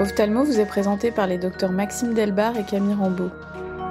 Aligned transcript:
Ophthalmo 0.00 0.44
vous 0.44 0.58
est 0.58 0.66
présenté 0.66 1.10
par 1.10 1.26
les 1.26 1.36
docteurs 1.36 1.72
Maxime 1.72 2.14
Delbar 2.14 2.56
et 2.56 2.64
Camille 2.64 2.94
Rambeau. 2.94 3.28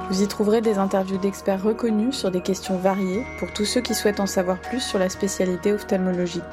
Vous 0.09 0.23
y 0.23 0.27
trouverez 0.27 0.59
des 0.59 0.79
interviews 0.79 1.19
d'experts 1.19 1.61
reconnus 1.61 2.15
sur 2.15 2.31
des 2.31 2.41
questions 2.41 2.79
variées 2.79 3.23
pour 3.37 3.53
tous 3.53 3.65
ceux 3.65 3.81
qui 3.81 3.93
souhaitent 3.93 4.19
en 4.19 4.25
savoir 4.25 4.57
plus 4.59 4.79
sur 4.79 4.97
la 4.97 5.07
spécialité 5.07 5.71
ophtalmologique. 5.71 6.43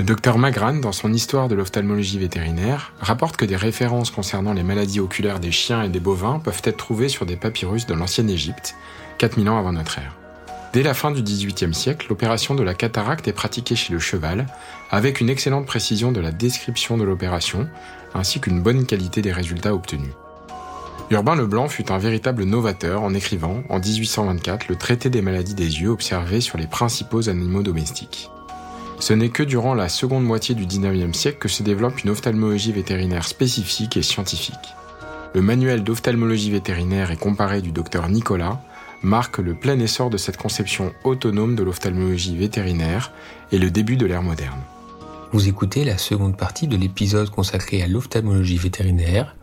Le 0.00 0.04
docteur 0.04 0.38
Magran, 0.38 0.74
dans 0.74 0.90
son 0.90 1.12
Histoire 1.12 1.46
de 1.46 1.54
l'ophtalmologie 1.54 2.18
vétérinaire, 2.18 2.94
rapporte 2.98 3.36
que 3.36 3.44
des 3.44 3.54
références 3.54 4.10
concernant 4.10 4.54
les 4.54 4.64
maladies 4.64 4.98
oculaires 4.98 5.38
des 5.38 5.52
chiens 5.52 5.84
et 5.84 5.88
des 5.88 6.00
bovins 6.00 6.40
peuvent 6.40 6.62
être 6.64 6.78
trouvées 6.78 7.08
sur 7.08 7.26
des 7.26 7.36
papyrus 7.36 7.86
de 7.86 7.94
l'ancienne 7.94 8.28
Égypte, 8.28 8.74
4000 9.18 9.48
ans 9.48 9.58
avant 9.58 9.72
notre 9.72 10.00
ère. 10.00 10.16
Dès 10.74 10.82
la 10.82 10.92
fin 10.92 11.12
du 11.12 11.22
XVIIIe 11.22 11.72
siècle, 11.72 12.08
l'opération 12.10 12.56
de 12.56 12.64
la 12.64 12.74
cataracte 12.74 13.28
est 13.28 13.32
pratiquée 13.32 13.76
chez 13.76 13.92
le 13.92 14.00
cheval, 14.00 14.48
avec 14.90 15.20
une 15.20 15.30
excellente 15.30 15.66
précision 15.66 16.10
de 16.10 16.18
la 16.18 16.32
description 16.32 16.98
de 16.98 17.04
l'opération, 17.04 17.68
ainsi 18.12 18.40
qu'une 18.40 18.60
bonne 18.60 18.84
qualité 18.84 19.22
des 19.22 19.30
résultats 19.30 19.72
obtenus. 19.72 20.10
Urbain 21.10 21.36
Leblanc 21.36 21.68
fut 21.68 21.92
un 21.92 21.98
véritable 21.98 22.42
novateur 22.42 23.04
en 23.04 23.14
écrivant, 23.14 23.62
en 23.68 23.78
1824, 23.78 24.66
le 24.66 24.74
traité 24.74 25.10
des 25.10 25.22
maladies 25.22 25.54
des 25.54 25.80
yeux 25.80 25.90
observés 25.90 26.40
sur 26.40 26.58
les 26.58 26.66
principaux 26.66 27.28
animaux 27.28 27.62
domestiques. 27.62 28.28
Ce 28.98 29.12
n'est 29.12 29.28
que 29.28 29.44
durant 29.44 29.74
la 29.74 29.88
seconde 29.88 30.24
moitié 30.24 30.56
du 30.56 30.66
XIXe 30.66 31.16
siècle 31.16 31.38
que 31.38 31.48
se 31.48 31.62
développe 31.62 32.02
une 32.02 32.10
ophtalmologie 32.10 32.72
vétérinaire 32.72 33.28
spécifique 33.28 33.96
et 33.96 34.02
scientifique. 34.02 34.74
Le 35.34 35.40
manuel 35.40 35.84
d'ophtalmologie 35.84 36.50
vétérinaire 36.50 37.12
et 37.12 37.16
comparé 37.16 37.62
du 37.62 37.70
docteur 37.70 38.08
Nicolas 38.08 38.60
marque 39.04 39.38
le 39.38 39.54
plein 39.54 39.78
essor 39.78 40.10
de 40.10 40.16
cette 40.16 40.38
conception 40.38 40.92
autonome 41.04 41.54
de 41.54 41.62
l'ophtalmologie 41.62 42.36
vétérinaire 42.36 43.12
et 43.52 43.58
le 43.58 43.70
début 43.70 43.96
de 43.96 44.06
l'ère 44.06 44.22
moderne. 44.22 44.60
Vous 45.32 45.48
écoutez 45.48 45.84
la 45.84 45.98
seconde 45.98 46.36
partie 46.36 46.68
de 46.68 46.76
l'épisode 46.76 47.30
consacré 47.30 47.82
à 47.82 47.86
l'ophtalmologie 47.86 48.56
vétérinaire, 48.56 49.36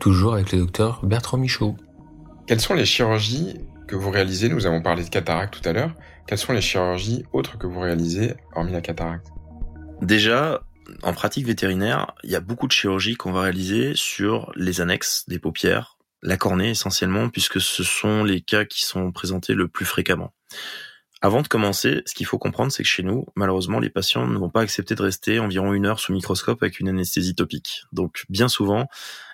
toujours 0.00 0.34
avec 0.34 0.52
le 0.52 0.58
docteur 0.58 1.04
Bertrand 1.04 1.38
Michaud. 1.38 1.76
Quelles 2.46 2.60
sont 2.60 2.74
les 2.74 2.86
chirurgies 2.86 3.58
que 3.86 3.96
vous 3.96 4.10
réalisez? 4.10 4.48
Nous 4.48 4.66
avons 4.66 4.80
parlé 4.80 5.04
de 5.04 5.08
cataracte 5.08 5.60
tout 5.60 5.68
à 5.68 5.72
l'heure. 5.72 5.94
Quelles 6.26 6.38
sont 6.38 6.52
les 6.52 6.60
chirurgies 6.60 7.24
autres 7.32 7.58
que 7.58 7.66
vous 7.66 7.80
réalisez 7.80 8.34
hormis 8.54 8.72
la 8.72 8.80
cataracte? 8.80 9.26
Déjà, 10.00 10.62
en 11.02 11.12
pratique 11.12 11.46
vétérinaire, 11.46 12.14
il 12.22 12.30
y 12.30 12.36
a 12.36 12.40
beaucoup 12.40 12.66
de 12.66 12.72
chirurgies 12.72 13.16
qu'on 13.16 13.32
va 13.32 13.42
réaliser 13.42 13.92
sur 13.94 14.52
les 14.56 14.80
annexes 14.80 15.24
des 15.28 15.38
paupières, 15.38 15.93
la 16.24 16.36
cornée 16.36 16.70
essentiellement, 16.70 17.28
puisque 17.28 17.60
ce 17.60 17.84
sont 17.84 18.24
les 18.24 18.40
cas 18.40 18.64
qui 18.64 18.82
sont 18.82 19.12
présentés 19.12 19.54
le 19.54 19.68
plus 19.68 19.84
fréquemment. 19.84 20.34
Avant 21.20 21.40
de 21.40 21.48
commencer, 21.48 22.02
ce 22.04 22.14
qu'il 22.14 22.26
faut 22.26 22.36
comprendre, 22.36 22.70
c'est 22.70 22.82
que 22.82 22.88
chez 22.88 23.02
nous, 23.02 23.24
malheureusement, 23.34 23.78
les 23.80 23.88
patients 23.88 24.26
ne 24.26 24.36
vont 24.36 24.50
pas 24.50 24.60
accepter 24.60 24.94
de 24.94 25.02
rester 25.02 25.38
environ 25.38 25.72
une 25.72 25.86
heure 25.86 25.98
sous 25.98 26.12
microscope 26.12 26.62
avec 26.62 26.80
une 26.80 26.88
anesthésie 26.88 27.34
topique. 27.34 27.84
Donc, 27.92 28.24
bien 28.28 28.48
souvent, 28.48 28.88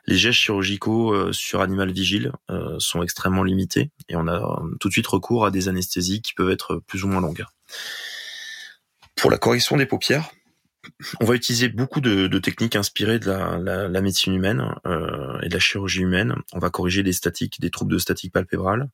les 0.06 0.16
gestes 0.16 0.38
chirurgicaux 0.38 1.12
euh, 1.12 1.32
sur 1.32 1.62
animal 1.62 1.90
vigile 1.90 2.30
euh, 2.48 2.76
sont 2.78 3.02
extrêmement 3.02 3.42
limités 3.42 3.90
et 4.08 4.14
on 4.14 4.28
a 4.28 4.62
tout 4.78 4.86
de 4.86 4.92
suite 4.92 5.06
recours 5.08 5.44
à 5.44 5.50
des 5.50 5.68
anesthésies 5.68 6.22
qui 6.22 6.32
peuvent 6.32 6.50
être 6.50 6.76
plus 6.86 7.02
ou 7.02 7.08
moins 7.08 7.20
longues. 7.20 7.44
Pour 9.16 9.32
la 9.32 9.38
correction 9.38 9.76
des 9.76 9.86
paupières, 9.86 10.30
on 11.20 11.24
va 11.24 11.34
utiliser 11.34 11.68
beaucoup 11.68 12.00
de, 12.00 12.26
techniques 12.38 12.76
inspirées 12.76 13.18
de 13.18 13.30
la, 13.30 14.00
médecine 14.00 14.34
humaine 14.34 14.74
euh, 14.86 15.38
et 15.42 15.48
de 15.48 15.54
la 15.54 15.60
chirurgie 15.60 16.00
humaine. 16.00 16.34
On 16.52 16.58
va 16.58 16.70
corriger 16.70 17.02
des 17.02 17.12
statiques, 17.12 17.60
des 17.60 17.70
troubles 17.70 17.92
de 17.92 17.98
statique 17.98 18.32
palpébrale, 18.32 18.88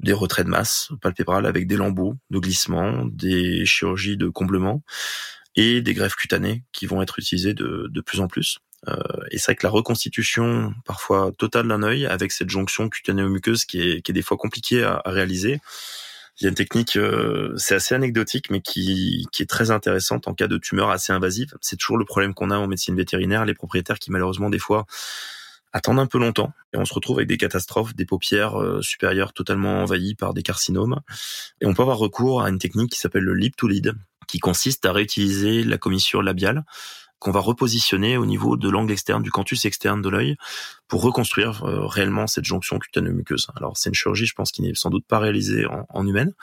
des 0.00 0.12
retraits 0.12 0.46
de 0.46 0.50
masse 0.50 0.90
palpébrale 1.00 1.46
avec 1.46 1.66
des 1.66 1.76
lambeaux 1.76 2.14
de 2.30 2.38
glissement, 2.38 3.04
des 3.06 3.64
chirurgies 3.66 4.16
de 4.16 4.28
comblement 4.28 4.82
et 5.56 5.80
des 5.80 5.94
greffes 5.94 6.16
cutanées 6.16 6.64
qui 6.72 6.86
vont 6.86 7.02
être 7.02 7.18
utilisées 7.18 7.54
de, 7.54 8.00
plus 8.04 8.20
en 8.20 8.28
plus. 8.28 8.58
Euh, 8.88 8.94
et 9.30 9.38
c'est 9.38 9.46
vrai 9.46 9.56
que 9.56 9.66
la 9.66 9.70
reconstitution 9.70 10.74
parfois 10.84 11.32
totale 11.36 11.66
d'un 11.66 11.82
œil 11.82 12.06
avec 12.06 12.30
cette 12.30 12.50
jonction 12.50 12.88
cutanéo-muqueuse 12.88 13.64
qui 13.64 13.80
est, 13.80 14.02
qui 14.02 14.12
est 14.12 14.14
des 14.14 14.22
fois 14.22 14.36
compliquée 14.36 14.84
à 14.84 15.02
réaliser, 15.06 15.60
il 16.40 16.44
y 16.44 16.46
a 16.46 16.50
une 16.50 16.54
technique, 16.54 16.96
euh, 16.96 17.54
c'est 17.56 17.74
assez 17.74 17.94
anecdotique, 17.94 18.50
mais 18.50 18.60
qui, 18.60 19.26
est 19.40 19.48
très 19.48 19.70
intéressante 19.70 20.28
en 20.28 20.34
cas 20.34 20.48
de 20.48 20.58
tumeur 20.58 20.90
assez 20.90 21.12
invasive. 21.12 21.54
C'est 21.60 21.76
toujours 21.76 21.96
le 21.96 22.04
problème 22.04 22.34
qu'on 22.34 22.50
a 22.50 22.58
en 22.58 22.66
médecine 22.66 22.94
vétérinaire, 22.94 23.44
les 23.44 23.54
propriétaires 23.54 23.98
qui 23.98 24.10
malheureusement 24.10 24.50
des 24.50 24.58
fois 24.58 24.86
attendent 25.72 25.98
un 25.98 26.06
peu 26.06 26.18
longtemps 26.18 26.52
et 26.72 26.78
on 26.78 26.84
se 26.84 26.94
retrouve 26.94 27.18
avec 27.18 27.28
des 27.28 27.36
catastrophes, 27.36 27.94
des 27.94 28.06
paupières 28.06 28.60
euh, 28.60 28.82
supérieures 28.82 29.32
totalement 29.32 29.82
envahies 29.82 30.14
par 30.14 30.34
des 30.34 30.42
carcinomes. 30.42 31.00
Et 31.60 31.66
on 31.66 31.74
peut 31.74 31.82
avoir 31.82 31.98
recours 31.98 32.42
à 32.42 32.50
une 32.50 32.58
technique 32.58 32.92
qui 32.92 32.98
s'appelle 32.98 33.24
le 33.24 33.34
lip 33.34 33.56
to 33.56 33.66
lead, 33.66 33.94
qui 34.26 34.38
consiste 34.38 34.84
à 34.84 34.92
réutiliser 34.92 35.64
la 35.64 35.78
commissure 35.78 36.22
labiale 36.22 36.64
qu'on 37.18 37.30
va 37.30 37.40
repositionner 37.40 38.16
au 38.16 38.26
niveau 38.26 38.56
de 38.56 38.68
l'angle 38.68 38.92
externe, 38.92 39.22
du 39.22 39.30
canthus 39.30 39.64
externe 39.64 40.02
de 40.02 40.08
l'œil, 40.08 40.36
pour 40.88 41.02
reconstruire 41.02 41.64
euh, 41.64 41.86
réellement 41.86 42.26
cette 42.26 42.44
jonction 42.44 42.78
cutanéo-muqueuse. 42.78 43.48
Alors 43.56 43.76
c'est 43.76 43.88
une 43.88 43.94
chirurgie, 43.94 44.26
je 44.26 44.34
pense, 44.34 44.52
qui 44.52 44.62
n'est 44.62 44.74
sans 44.74 44.90
doute 44.90 45.06
pas 45.06 45.18
réalisée 45.18 45.66
en, 45.66 45.86
en 45.88 46.06
humaine. 46.06 46.34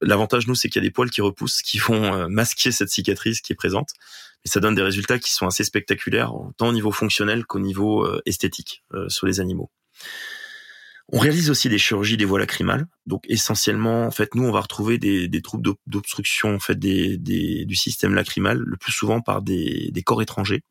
L'avantage, 0.00 0.46
nous, 0.46 0.54
c'est 0.54 0.68
qu'il 0.68 0.82
y 0.82 0.84
a 0.84 0.88
des 0.88 0.92
poils 0.92 1.10
qui 1.10 1.20
repoussent, 1.20 1.62
qui 1.62 1.78
vont 1.78 2.14
euh, 2.14 2.28
masquer 2.28 2.72
cette 2.72 2.90
cicatrice 2.90 3.40
qui 3.40 3.52
est 3.52 3.56
présente. 3.56 3.90
Et 4.44 4.48
ça 4.48 4.60
donne 4.60 4.74
des 4.74 4.82
résultats 4.82 5.18
qui 5.18 5.32
sont 5.32 5.46
assez 5.46 5.64
spectaculaires, 5.64 6.32
tant 6.56 6.68
au 6.68 6.72
niveau 6.72 6.92
fonctionnel 6.92 7.44
qu'au 7.44 7.58
niveau 7.58 8.04
euh, 8.04 8.22
esthétique 8.24 8.84
sur 9.08 9.26
les 9.26 9.40
animaux. 9.40 9.70
On 11.10 11.18
réalise 11.18 11.48
aussi 11.48 11.70
des 11.70 11.78
chirurgies 11.78 12.18
des 12.18 12.26
voies 12.26 12.38
lacrymales. 12.38 12.86
Donc 13.06 13.24
essentiellement, 13.28 14.06
en 14.06 14.10
fait, 14.10 14.34
nous, 14.34 14.44
on 14.44 14.52
va 14.52 14.60
retrouver 14.60 14.98
des, 14.98 15.42
troubles 15.42 15.72
d'obstruction 15.86 16.54
en 16.54 16.58
fait 16.58 16.78
des, 16.78 17.16
des, 17.16 17.64
du 17.64 17.76
système 17.76 18.14
lacrymal, 18.14 18.58
le 18.58 18.76
plus 18.76 18.92
souvent 18.92 19.22
par 19.22 19.40
des, 19.40 19.90
corps 20.04 20.20
étrangers. 20.20 20.62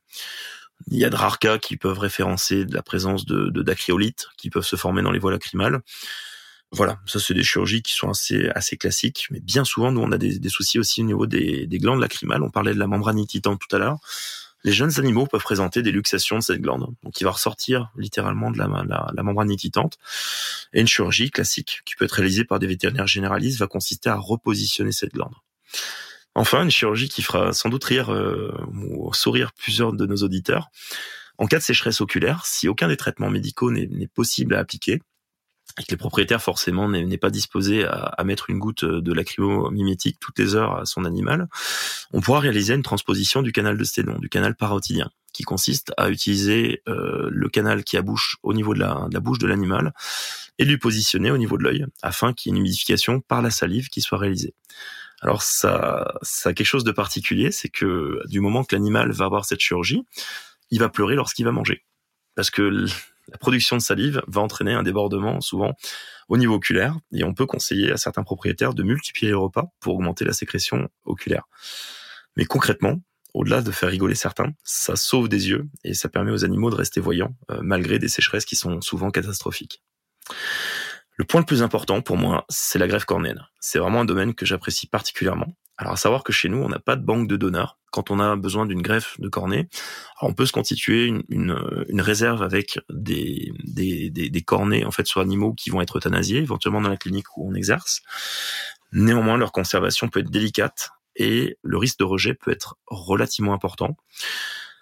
Il 0.92 0.98
y 0.98 1.06
a 1.06 1.10
de 1.10 1.16
rares 1.16 1.40
cas 1.40 1.58
qui 1.58 1.76
peuvent 1.76 1.98
référencer 1.98 2.66
la 2.70 2.84
présence 2.84 3.26
de, 3.26 3.50
dacryolites 3.64 4.28
qui 4.38 4.52
peuvent 4.52 4.66
se 4.66 4.76
former 4.76 5.02
dans 5.02 5.12
les 5.12 5.20
voies 5.20 5.32
lacrymales. 5.32 5.82
Voilà, 6.72 7.00
ça 7.08 7.20
c'est 7.20 7.34
des 7.34 7.44
chirurgies 7.44 7.82
qui 7.82 7.94
sont 7.94 8.12
assez 8.12 8.78
classiques, 8.78 9.28
mais 9.32 9.40
bien 9.40 9.64
souvent 9.64 9.90
nous 9.90 10.02
on 10.02 10.12
a 10.12 10.18
des, 10.18 10.50
soucis 10.50 10.78
aussi 10.78 11.02
au 11.02 11.06
niveau 11.06 11.26
des, 11.26 11.66
des 11.66 11.78
glandes 11.80 12.02
lacrymales. 12.02 12.44
On 12.44 12.52
parlait 12.52 12.74
de 12.74 12.80
la 12.80 12.88
membrane 12.88 13.26
tout 13.26 13.76
à 13.76 13.80
l'heure 13.80 14.00
les 14.64 14.72
jeunes 14.72 15.00
animaux 15.00 15.28
peuvent 15.28 15.42
présenter 15.42 15.82
des 15.82 15.92
luxations 15.92 16.38
de 16.38 16.44
cette 16.44 16.62
glande. 16.62 16.88
Donc, 17.04 17.20
il 17.22 17.24
va 17.24 17.32
ressortir 17.32 17.92
littéralement 17.96 18.52
de 18.52 18.58
la, 18.58 19.24
membrane 19.24 19.48
nititante. 19.48 19.98
Et 20.74 20.82
une 20.82 20.88
chirurgie 20.88 21.30
classique, 21.30 21.82
qui 21.86 21.96
peut 21.96 22.06
être 22.06 22.14
réalisée 22.14 22.44
par 22.44 22.60
des 22.60 22.68
vétérinaires 22.68 23.08
généralistes, 23.08 23.60
va 23.60 23.68
consister 23.68 24.10
à 24.10 24.16
repositionner 24.16 24.92
cette 24.92 25.14
glande. 25.14 25.34
Enfin, 26.36 26.64
une 26.64 26.72
chirurgie 26.72 27.10
qui 27.10 27.22
fera 27.22 27.54
sans 27.54 27.70
doute 27.70 27.84
rire 27.84 28.12
euh, 28.12 28.54
ou 28.74 29.12
sourire 29.14 29.54
plusieurs 29.54 29.94
de 29.94 30.06
nos 30.06 30.18
auditeurs. 30.18 30.70
En 31.38 31.48
cas 31.48 31.58
de 31.58 31.64
sécheresse 31.64 32.02
oculaire, 32.02 32.46
si 32.46 32.68
aucun 32.68 32.88
des 32.88 32.98
traitements 32.98 33.30
médicaux 33.30 33.72
n'est 33.72 34.08
possible 34.08 34.56
à 34.56 34.60
appliquer, 34.60 35.02
et 35.80 35.84
que 35.84 35.92
les 35.92 35.98
propriétaires 35.98 36.42
forcément 36.42 36.90
n'est 36.90 37.18
pas 37.18 37.30
disposé 37.30 37.86
à, 37.86 38.24
mettre 38.24 38.50
une 38.50 38.60
goutte 38.60 38.84
de 38.84 39.14
lacrymo 39.14 39.70
mimétique 39.70 40.18
toutes 40.20 40.40
les 40.40 40.56
heures 40.56 40.76
à 40.76 40.86
son 40.86 41.06
animal, 41.06 41.48
on 42.12 42.22
pourra 42.22 42.40
réaliser 42.40 42.74
une 42.74 42.84
transposition 42.84 43.42
du 43.42 43.52
canal 43.52 43.78
de 43.78 43.84
Sténon, 43.84 44.18
du 44.18 44.30
canal 44.30 44.56
parotidien, 44.56 45.10
qui 45.34 45.44
consiste 45.44 45.94
à 45.98 46.10
utiliser 46.10 46.82
euh, 46.88 47.30
le 47.32 47.50
canal 47.50 47.84
qui 47.84 47.96
abouche 47.96 48.38
au 48.42 48.54
niveau 48.54 48.74
de 48.74 48.80
la, 48.80 49.06
de 49.10 49.14
la 49.14 49.20
bouche 49.20 49.40
de 49.40 49.48
l'animal 49.48 49.94
et 50.58 50.66
lui 50.66 50.78
positionner 50.78 51.30
au 51.30 51.38
niveau 51.38 51.58
de 51.58 51.64
l'œil, 51.64 51.86
afin 52.02 52.34
qu'il 52.34 52.50
y 52.50 52.54
ait 52.54 52.56
une 52.56 52.62
humidification 52.62 53.22
par 53.22 53.44
la 53.44 53.52
salive 53.52 53.90
qui 53.90 54.02
soit 54.02 54.18
réalisée. 54.18 54.56
Alors 55.22 55.42
ça, 55.44 56.16
ça 56.24 56.50
a 56.50 56.54
quelque 56.54 56.68
chose 56.68 56.84
de 56.84 56.92
particulier, 56.92 57.52
c'est 57.52 57.70
que 57.70 58.22
du 58.28 58.40
moment 58.40 58.64
que 58.64 58.76
l'animal 58.76 59.12
va 59.12 59.26
avoir 59.26 59.46
cette 59.46 59.60
chirurgie, 59.60 60.04
il 60.72 60.80
va 60.80 60.90
pleurer 60.90 61.16
lorsqu'il 61.16 61.46
va 61.46 61.52
manger, 61.52 61.84
parce 62.36 62.50
que 62.50 62.86
la 63.30 63.38
production 63.38 63.76
de 63.76 63.82
salive 63.82 64.22
va 64.28 64.42
entraîner 64.42 64.74
un 64.74 64.84
débordement 64.84 65.42
souvent 65.42 65.74
au 66.30 66.38
niveau 66.38 66.56
oculaire 66.56 66.98
et 67.14 67.24
on 67.24 67.34
peut 67.34 67.46
conseiller 67.46 67.92
à 67.92 67.98
certains 67.98 68.24
propriétaires 68.24 68.74
de 68.74 68.84
multiplier 68.84 69.30
les 69.30 69.38
repas 69.38 69.68
pour 69.80 69.96
augmenter 69.96 70.26
la 70.26 70.34
sécrétion 70.34 70.90
oculaire. 71.06 71.44
Mais 72.36 72.46
concrètement, 72.46 73.02
au-delà 73.34 73.62
de 73.62 73.72
faire 73.72 73.90
rigoler 73.90 74.16
certains, 74.16 74.54
ça 74.64 74.96
sauve 74.96 75.30
des 75.30 75.50
yeux 75.50 75.68
et 75.84 75.94
ça 75.94 76.10
permet 76.10 76.32
aux 76.32 76.46
animaux 76.46 76.70
de 76.70 76.76
rester 76.76 77.00
voyants 77.00 77.36
euh, 77.52 77.60
malgré 77.62 78.00
des 78.00 78.08
sécheresses 78.08 78.46
qui 78.46 78.56
sont 78.56 78.82
souvent 78.82 79.12
catastrophiques. 79.12 79.84
Le 81.16 81.26
point 81.26 81.42
le 81.42 81.46
plus 81.46 81.64
important 81.64 82.02
pour 82.02 82.18
moi, 82.18 82.46
c'est 82.50 82.80
la 82.80 82.88
greffe 82.88 83.06
cornéenne. 83.06 83.44
C'est 83.60 83.80
vraiment 83.80 84.02
un 84.02 84.06
domaine 84.06 84.36
que 84.36 84.46
j'apprécie 84.46 84.88
particulièrement 84.88 85.48
alors, 85.78 85.94
à 85.94 85.98
savoir 85.98 86.24
que 86.24 86.34
chez 86.34 86.50
nous, 86.50 86.58
on 86.58 86.70
n'a 86.70 86.80
pas 86.80 86.96
de 86.96 87.04
banque 87.04 87.28
de 87.28 87.38
donneurs. 87.38 87.78
Quand 87.92 88.10
on 88.10 88.20
a 88.20 88.36
besoin 88.36 88.66
d'une 88.66 88.82
greffe 88.82 89.20
de 89.20 89.30
cornée, 89.30 89.70
on 90.22 90.34
peut 90.34 90.48
se 90.48 90.52
constituer 90.52 91.06
une, 91.06 91.24
une, 91.30 92.02
réserve 92.02 92.42
avec 92.42 92.80
des, 92.90 93.52
des, 93.64 94.10
des, 94.10 94.42
cornets 94.42 94.86
en 94.86 94.92
fait 94.92 95.06
sur 95.06 95.22
animaux 95.22 95.54
qui 95.54 95.70
vont 95.70 95.80
être 95.80 95.98
euthanasiés, 95.98 96.40
éventuellement 96.40 96.82
dans 96.82 96.90
la 96.90 96.98
clinique 96.98 97.38
où 97.38 97.48
on 97.50 97.54
exerce. 97.54 98.02
Néanmoins, 98.92 99.38
leur 99.38 99.52
conservation 99.52 100.10
peut 100.10 100.22
être 100.22 100.32
délicate 100.32 100.90
et 101.16 101.58
le 101.62 101.78
risque 101.78 102.00
de 102.00 102.06
rejet 102.06 102.34
peut 102.34 102.52
être 102.52 102.78
relativement 102.88 103.54
important. 103.54 103.96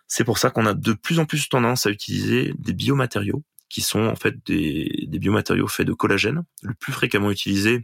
C'est 0.07 0.23
pour 0.23 0.37
ça 0.37 0.49
qu'on 0.49 0.65
a 0.65 0.73
de 0.73 0.93
plus 0.93 1.19
en 1.19 1.25
plus 1.25 1.49
tendance 1.49 1.85
à 1.85 1.89
utiliser 1.89 2.53
des 2.57 2.73
biomatériaux 2.73 3.43
qui 3.69 3.81
sont 3.81 4.05
en 4.05 4.15
fait 4.15 4.35
des, 4.45 5.05
des 5.07 5.19
biomatériaux 5.19 5.67
faits 5.67 5.87
de 5.87 5.93
collagène. 5.93 6.43
Le 6.61 6.73
plus 6.73 6.93
fréquemment 6.93 7.31
utilisé, 7.31 7.83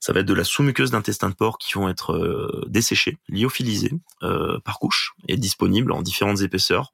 Ça 0.00 0.12
va 0.12 0.20
être 0.20 0.26
de 0.26 0.34
la 0.34 0.44
sous-muqueuse 0.44 0.90
d'intestin 0.90 1.30
de 1.30 1.34
porc 1.34 1.58
qui 1.58 1.74
vont 1.74 1.88
être 1.88 2.12
euh, 2.12 2.64
desséchées, 2.68 3.18
lyophilisées 3.28 3.92
euh, 4.22 4.58
par 4.60 4.78
couche 4.78 5.14
et 5.28 5.36
disponibles 5.36 5.92
en 5.92 6.02
différentes 6.02 6.40
épaisseurs, 6.42 6.92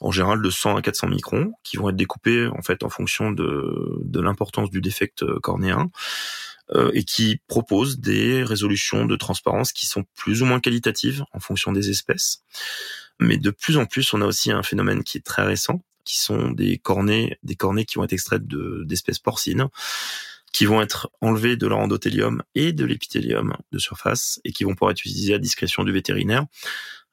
en 0.00 0.10
général 0.10 0.42
de 0.42 0.50
100 0.50 0.76
à 0.76 0.82
400 0.82 1.08
microns, 1.08 1.52
qui 1.64 1.76
vont 1.76 1.88
être 1.90 1.96
découpées 1.96 2.48
en 2.48 2.62
fait 2.62 2.82
en 2.82 2.88
fonction 2.88 3.30
de, 3.30 4.20
l'importance 4.20 4.70
du 4.70 4.80
défect 4.80 5.22
euh, 5.22 5.38
cornéen 5.40 5.90
euh, 6.74 6.90
et 6.92 7.04
qui 7.04 7.40
proposent 7.46 7.98
des 7.98 8.42
résolutions 8.42 9.06
de 9.06 9.16
transparence 9.16 9.72
qui 9.72 9.86
sont 9.86 10.04
plus 10.14 10.42
ou 10.42 10.44
moins 10.44 10.60
qualitatives 10.60 11.24
en 11.32 11.40
fonction 11.40 11.72
des 11.72 11.88
espèces. 11.90 12.42
Mais 13.20 13.38
de 13.38 13.50
plus 13.50 13.78
en 13.78 13.86
plus, 13.86 14.12
on 14.12 14.20
a 14.20 14.26
aussi 14.26 14.52
un 14.52 14.62
phénomène 14.62 15.02
qui 15.02 15.18
est 15.18 15.24
très 15.24 15.44
récent, 15.44 15.82
qui 16.04 16.18
sont 16.18 16.50
des 16.50 16.78
cornets, 16.78 17.38
des 17.42 17.56
cornets 17.56 17.84
qui 17.84 17.96
vont 17.96 18.04
être 18.04 18.12
extraits 18.12 18.46
de, 18.46 18.82
d'espèces 18.84 19.18
porcines, 19.18 19.68
qui 20.52 20.66
vont 20.66 20.82
être 20.82 21.10
enlevés 21.20 21.56
de 21.56 21.66
leur 21.66 21.78
endothélium 21.78 22.42
et 22.54 22.72
de 22.72 22.84
l'épithélium 22.84 23.56
de 23.72 23.78
surface 23.78 24.40
et 24.44 24.52
qui 24.52 24.64
vont 24.64 24.74
pouvoir 24.74 24.92
être 24.92 25.00
utilisés 25.00 25.34
à 25.34 25.38
discrétion 25.38 25.84
du 25.84 25.92
vétérinaire. 25.92 26.46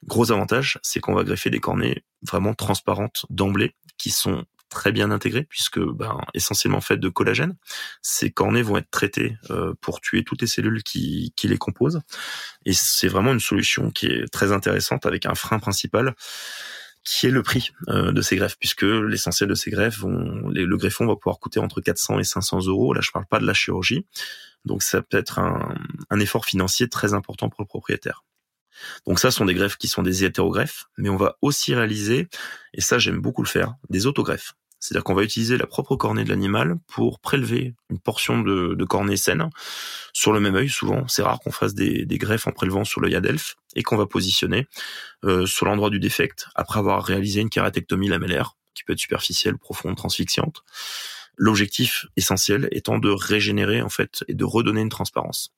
Gros 0.06 0.32
avantage, 0.32 0.80
c'est 0.84 1.00
qu'on 1.00 1.14
va 1.14 1.24
greffer 1.24 1.50
des 1.50 1.60
cornets 1.60 2.04
vraiment 2.22 2.54
transparentes 2.54 3.26
d'emblée, 3.30 3.76
qui 3.98 4.12
sont 4.12 4.46
très 4.70 4.92
bien 4.92 5.12
intégrées 5.12 5.44
puisque 5.44 5.80
ben, 5.80 6.20
essentiellement 6.34 6.82
faites 6.82 7.00
de 7.00 7.10
collagène. 7.10 7.56
Ces 8.02 8.32
cornets 8.32 8.62
vont 8.62 8.78
être 8.78 8.90
traités 8.90 9.38
euh, 9.50 9.74
pour 9.80 10.02
tuer 10.02 10.24
toutes 10.24 10.42
les 10.42 10.48
cellules 10.48 10.84
qui, 10.84 11.34
qui 11.36 11.48
les 11.48 11.58
composent 11.58 12.02
et 12.66 12.74
c'est 12.74 13.08
vraiment 13.08 13.32
une 13.32 13.40
solution 13.40 13.92
qui 13.92 14.08
est 14.08 14.28
très 14.32 14.52
intéressante 14.52 15.06
avec 15.06 15.26
un 15.26 15.36
frein 15.36 15.60
principal 15.60 16.16
qui 17.06 17.28
est 17.28 17.31
le 17.31 17.44
prix 17.44 17.72
euh, 17.88 18.12
de 18.12 18.22
ces 18.22 18.36
greffes, 18.36 18.57
puisque 18.60 18.81
l'essentiel 18.81 19.48
de 19.48 19.56
ces 19.56 19.72
greffes 19.72 20.00
vont, 20.00 20.50
le 20.50 20.78
greffon 20.78 21.06
va 21.06 21.16
pouvoir 21.16 21.40
coûter 21.40 21.60
entre 21.60 21.80
400 21.80 22.19
et 22.19 22.24
500 22.24 22.66
euros. 22.66 22.94
Là, 22.94 23.02
je 23.02 23.12
parle 23.12 23.28
pas 23.28 23.40
de 23.40 23.46
la 23.46 23.54
chirurgie, 23.54 24.06
donc 24.66 24.84
ça 24.84 25.02
peut 25.02 25.18
être 25.18 25.40
un, 25.40 25.75
un 26.10 26.19
effort 26.19 26.46
financier 26.46 26.90
très 26.90 27.13
important 27.13 27.50
pour 27.50 27.62
le 27.62 27.68
propriétaire. 27.68 28.24
Donc 29.06 29.19
ça, 29.19 29.31
ce 29.31 29.38
sont 29.38 29.46
des 29.46 29.54
greffes 29.54 29.78
qui 29.78 29.88
sont 29.88 30.04
des 30.04 30.25
hétérogreffes, 30.25 30.86
mais 30.98 31.10
on 31.10 31.16
va 31.16 31.38
aussi 31.42 31.74
réaliser, 31.74 32.28
et 32.74 32.81
ça 32.81 32.98
j'aime 32.98 33.22
beaucoup 33.22 33.44
le 33.44 33.48
faire, 33.48 33.75
des 33.90 34.08
autogreffes. 34.08 34.56
C'est-à-dire 34.86 35.04
qu'on 35.04 35.16
va 35.16 35.24
utiliser 35.24 35.58
la 35.58 35.66
propre 35.66 35.96
cornée 35.96 36.24
de 36.24 36.30
l'animal 36.30 36.76
pour 36.86 37.20
prélever 37.20 37.74
une 37.90 38.00
portion 38.00 38.42
de, 38.42 38.76
de 38.76 38.86
cornée 38.86 39.18
saine 39.18 39.50
sur 40.14 40.32
le 40.32 40.40
même 40.40 40.56
œil. 40.56 40.70
Souvent, 40.70 41.08
c'est 41.08 41.24
rare 41.24 41.40
qu'on 41.40 41.52
fasse 41.52 41.74
des, 41.74 42.06
des, 42.06 42.18
greffes 42.20 42.46
en 42.46 42.52
prélevant 42.52 42.84
sur 42.84 43.02
l'œil 43.02 43.16
adelphe 43.16 43.56
et 43.76 43.82
qu'on 43.82 43.98
va 43.98 44.06
positionner 44.06 44.68
euh, 45.24 45.48
sur 45.48 45.66
l'endroit 45.66 45.90
du 45.90 46.00
défect 46.00 46.48
après 46.54 46.78
avoir 46.78 47.04
réalisé 47.04 47.42
une 47.42 47.50
kératectomie 47.50 48.10
lamellaire 48.10 48.58
qui 48.76 48.84
peut 48.84 48.94
être 48.94 49.00
superficielle, 49.00 49.58
profonde, 49.58 49.98
transfixiante. 49.98 50.62
L'objectif 51.36 52.06
essentiel 52.16 52.68
étant 52.72 53.00
de 53.00 53.10
régénérer 53.10 53.82
en 53.82 53.90
fait 53.90 54.24
et 54.28 54.36
de 54.36 54.46
redonner 54.46 54.82
une 54.82 54.90
transparence. 54.90 55.52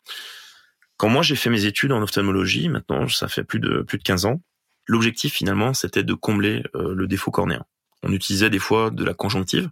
Quand 0.95 1.09
moi 1.09 1.21
j'ai 1.21 1.35
fait 1.35 1.49
mes 1.49 1.65
études 1.65 1.91
en 1.91 2.01
ophtalmologie, 2.01 2.69
maintenant 2.69 3.07
ça 3.09 3.27
fait 3.27 3.43
plus 3.43 3.59
de 3.59 3.81
plus 3.81 3.97
de 3.97 4.03
15 4.03 4.25
ans, 4.25 4.41
l'objectif 4.85 5.33
finalement 5.33 5.73
c'était 5.73 6.03
de 6.03 6.13
combler 6.13 6.63
euh, 6.75 6.95
le 6.95 7.07
défaut 7.07 7.29
cornéen. 7.29 7.65
On 8.03 8.11
utilisait 8.11 8.49
des 8.49 8.59
fois 8.59 8.91
de 8.91 9.03
la 9.03 9.13
conjonctive, 9.13 9.69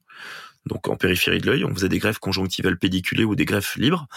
donc 0.65 0.87
en 0.87 0.95
périphérie 0.95 1.39
de 1.39 1.47
l'œil, 1.47 1.63
on 1.63 1.73
faisait 1.73 1.89
des 1.89 1.99
greffes 1.99 2.19
conjonctivales 2.19 2.77
pédiculées 2.77 3.23
ou 3.23 3.35
des 3.35 3.45
greffes 3.45 3.75
libres. 3.75 4.07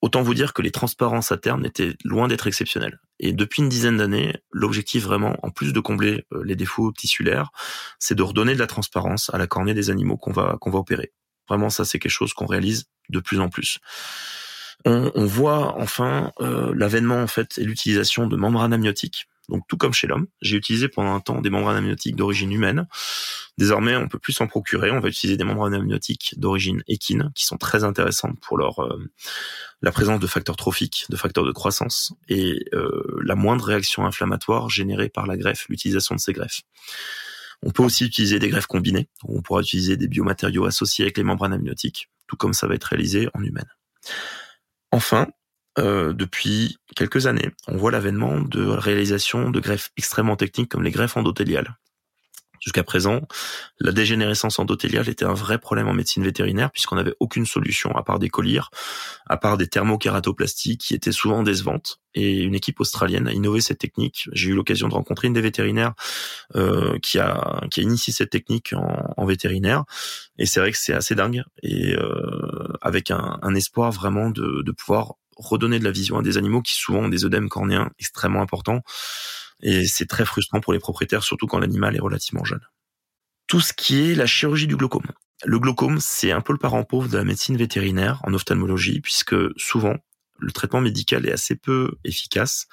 Autant 0.00 0.22
vous 0.22 0.34
dire 0.34 0.52
que 0.52 0.62
les 0.62 0.70
transparences 0.70 1.32
à 1.32 1.36
terme 1.36 1.64
étaient 1.64 1.96
loin 2.04 2.28
d'être 2.28 2.46
exceptionnelles. 2.46 3.00
Et 3.18 3.32
depuis 3.32 3.62
une 3.62 3.68
dizaine 3.68 3.96
d'années, 3.96 4.36
l'objectif 4.52 5.02
vraiment, 5.02 5.36
en 5.42 5.50
plus 5.50 5.72
de 5.72 5.80
combler 5.80 6.24
euh, 6.32 6.42
les 6.44 6.54
défauts 6.54 6.92
tissulaires, 6.92 7.50
c'est 7.98 8.14
de 8.14 8.22
redonner 8.22 8.54
de 8.54 8.60
la 8.60 8.68
transparence 8.68 9.28
à 9.34 9.38
la 9.38 9.48
cornée 9.48 9.74
des 9.74 9.90
animaux 9.90 10.16
qu'on 10.16 10.30
va 10.30 10.56
qu'on 10.60 10.70
va 10.70 10.78
opérer. 10.78 11.12
Vraiment, 11.48 11.68
ça 11.68 11.84
c'est 11.84 11.98
quelque 11.98 12.12
chose 12.12 12.32
qu'on 12.32 12.46
réalise 12.46 12.84
de 13.08 13.18
plus 13.18 13.40
en 13.40 13.48
plus. 13.48 13.78
On, 14.84 15.26
voit 15.26 15.76
enfin 15.76 16.32
euh, 16.40 16.72
l'avènement 16.76 17.20
en 17.20 17.26
fait 17.26 17.58
et 17.58 17.64
l'utilisation 17.64 18.28
de 18.28 18.36
membranes 18.36 18.72
amniotiques 18.72 19.26
donc 19.48 19.66
tout 19.68 19.76
comme 19.76 19.92
chez 19.92 20.06
l'homme, 20.06 20.26
j'ai 20.42 20.56
utilisé 20.56 20.88
pendant 20.88 21.14
un 21.14 21.20
temps 21.20 21.40
des 21.40 21.50
membranes 21.50 21.76
amniotiques 21.76 22.16
d'origine 22.16 22.52
humaine. 22.52 22.86
Désormais, 23.56 23.96
on 23.96 24.08
peut 24.08 24.18
plus 24.18 24.32
s'en 24.32 24.46
procurer. 24.46 24.90
On 24.90 25.00
va 25.00 25.08
utiliser 25.08 25.36
des 25.36 25.44
membranes 25.44 25.74
amniotiques 25.74 26.34
d'origine 26.36 26.82
équine, 26.86 27.32
qui 27.34 27.44
sont 27.44 27.56
très 27.56 27.84
intéressantes 27.84 28.38
pour 28.40 28.58
leur 28.58 28.80
euh, 28.82 29.10
la 29.82 29.90
présence 29.90 30.20
de 30.20 30.26
facteurs 30.26 30.56
trophiques, 30.56 31.06
de 31.08 31.16
facteurs 31.16 31.44
de 31.44 31.52
croissance 31.52 32.12
et 32.28 32.64
euh, 32.74 33.20
la 33.24 33.34
moindre 33.34 33.64
réaction 33.64 34.06
inflammatoire 34.06 34.68
générée 34.68 35.08
par 35.08 35.26
la 35.26 35.36
greffe, 35.36 35.66
l'utilisation 35.68 36.14
de 36.14 36.20
ces 36.20 36.32
greffes. 36.32 36.62
On 37.62 37.70
peut 37.70 37.82
aussi 37.82 38.04
utiliser 38.04 38.38
des 38.38 38.48
greffes 38.48 38.66
combinées. 38.66 39.08
On 39.24 39.42
pourra 39.42 39.62
utiliser 39.62 39.96
des 39.96 40.08
biomatériaux 40.08 40.66
associés 40.66 41.04
avec 41.04 41.16
les 41.16 41.24
membranes 41.24 41.52
amniotiques, 41.52 42.08
tout 42.26 42.36
comme 42.36 42.52
ça 42.52 42.66
va 42.66 42.74
être 42.74 42.84
réalisé 42.84 43.28
en 43.34 43.42
humaine. 43.42 43.68
Enfin, 44.92 45.26
euh, 45.78 46.12
depuis 46.12 46.78
quelques 46.96 47.26
années, 47.26 47.50
on 47.68 47.76
voit 47.76 47.90
l'avènement 47.90 48.40
de 48.40 48.64
réalisation 48.64 49.50
de 49.50 49.60
greffes 49.60 49.90
extrêmement 49.96 50.36
techniques 50.36 50.70
comme 50.70 50.82
les 50.82 50.90
greffes 50.90 51.16
endothéliales. 51.16 51.76
Jusqu'à 52.60 52.82
présent, 52.82 53.20
la 53.78 53.92
dégénérescence 53.92 54.58
endothéliale 54.58 55.08
était 55.08 55.24
un 55.24 55.34
vrai 55.34 55.58
problème 55.58 55.88
en 55.88 55.94
médecine 55.94 56.24
vétérinaire 56.24 56.70
puisqu'on 56.70 56.96
n'avait 56.96 57.14
aucune 57.20 57.46
solution 57.46 57.96
à 57.96 58.02
part 58.02 58.18
des 58.18 58.28
collyres, 58.28 58.70
à 59.26 59.36
part 59.36 59.56
des 59.56 59.68
thermokératoplasties 59.68 60.76
qui 60.76 60.94
étaient 60.94 61.12
souvent 61.12 61.42
décevantes. 61.42 62.00
Et 62.14 62.42
une 62.42 62.54
équipe 62.54 62.80
australienne 62.80 63.28
a 63.28 63.32
innové 63.32 63.60
cette 63.60 63.78
technique. 63.78 64.28
J'ai 64.32 64.50
eu 64.50 64.54
l'occasion 64.54 64.88
de 64.88 64.94
rencontrer 64.94 65.28
une 65.28 65.34
des 65.34 65.40
vétérinaires 65.40 65.94
euh, 66.56 66.98
qui 66.98 67.20
a 67.20 67.60
qui 67.70 67.80
a 67.80 67.82
initié 67.84 68.12
cette 68.12 68.30
technique 68.30 68.72
en, 68.72 69.14
en 69.16 69.24
vétérinaire. 69.24 69.84
Et 70.36 70.46
c'est 70.46 70.58
vrai 70.58 70.72
que 70.72 70.78
c'est 70.78 70.94
assez 70.94 71.14
dingue 71.14 71.44
et 71.62 71.94
euh, 71.94 72.72
avec 72.82 73.12
un, 73.12 73.38
un 73.40 73.54
espoir 73.54 73.92
vraiment 73.92 74.30
de, 74.30 74.62
de 74.62 74.72
pouvoir 74.72 75.14
redonner 75.38 75.78
de 75.78 75.84
la 75.84 75.90
vision 75.90 76.18
à 76.18 76.22
des 76.22 76.36
animaux 76.36 76.62
qui 76.62 76.74
souvent 76.74 77.00
ont 77.00 77.08
des 77.08 77.24
œdèmes 77.24 77.48
cornéens 77.48 77.90
extrêmement 77.98 78.42
importants. 78.42 78.82
Et 79.62 79.86
c'est 79.86 80.06
très 80.06 80.24
frustrant 80.24 80.60
pour 80.60 80.72
les 80.72 80.78
propriétaires, 80.78 81.22
surtout 81.22 81.46
quand 81.46 81.58
l'animal 81.58 81.96
est 81.96 82.00
relativement 82.00 82.44
jeune. 82.44 82.60
Tout 83.46 83.60
ce 83.60 83.72
qui 83.72 84.10
est 84.10 84.14
la 84.14 84.26
chirurgie 84.26 84.66
du 84.66 84.76
glaucome. 84.76 85.06
Le 85.44 85.58
glaucome, 85.58 86.00
c'est 86.00 86.32
un 86.32 86.40
peu 86.40 86.52
le 86.52 86.58
parent 86.58 86.84
pauvre 86.84 87.08
de 87.08 87.16
la 87.16 87.24
médecine 87.24 87.56
vétérinaire 87.56 88.20
en 88.24 88.34
ophtalmologie, 88.34 89.00
puisque 89.00 89.34
souvent, 89.56 89.94
le 90.38 90.52
traitement 90.52 90.80
médical 90.80 91.26
est 91.26 91.32
assez 91.32 91.56
peu 91.56 91.92
efficace. 92.04 92.66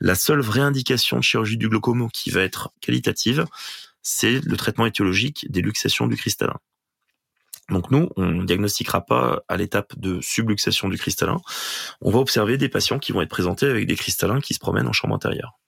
La 0.00 0.14
seule 0.14 0.40
vraie 0.40 0.60
indication 0.60 1.18
de 1.18 1.22
chirurgie 1.22 1.56
du 1.56 1.68
glaucome 1.68 2.10
qui 2.12 2.30
va 2.30 2.42
être 2.42 2.72
qualitative, 2.80 3.44
c'est 4.02 4.40
le 4.44 4.56
traitement 4.56 4.86
étiologique 4.86 5.46
des 5.50 5.62
luxations 5.62 6.06
du 6.06 6.16
cristallin. 6.16 6.58
Donc 7.70 7.90
nous, 7.90 8.08
on 8.16 8.26
ne 8.26 8.44
diagnostiquera 8.44 9.04
pas 9.04 9.42
à 9.48 9.56
l'étape 9.56 9.98
de 9.98 10.20
subluxation 10.20 10.88
du 10.88 10.98
cristallin. 10.98 11.38
On 12.00 12.10
va 12.10 12.18
observer 12.18 12.58
des 12.58 12.68
patients 12.68 12.98
qui 12.98 13.12
vont 13.12 13.22
être 13.22 13.30
présentés 13.30 13.66
avec 13.66 13.86
des 13.86 13.96
cristallins 13.96 14.40
qui 14.40 14.54
se 14.54 14.58
promènent 14.58 14.88
en 14.88 14.92
chambre 14.92 15.14
intérieure. 15.14 15.58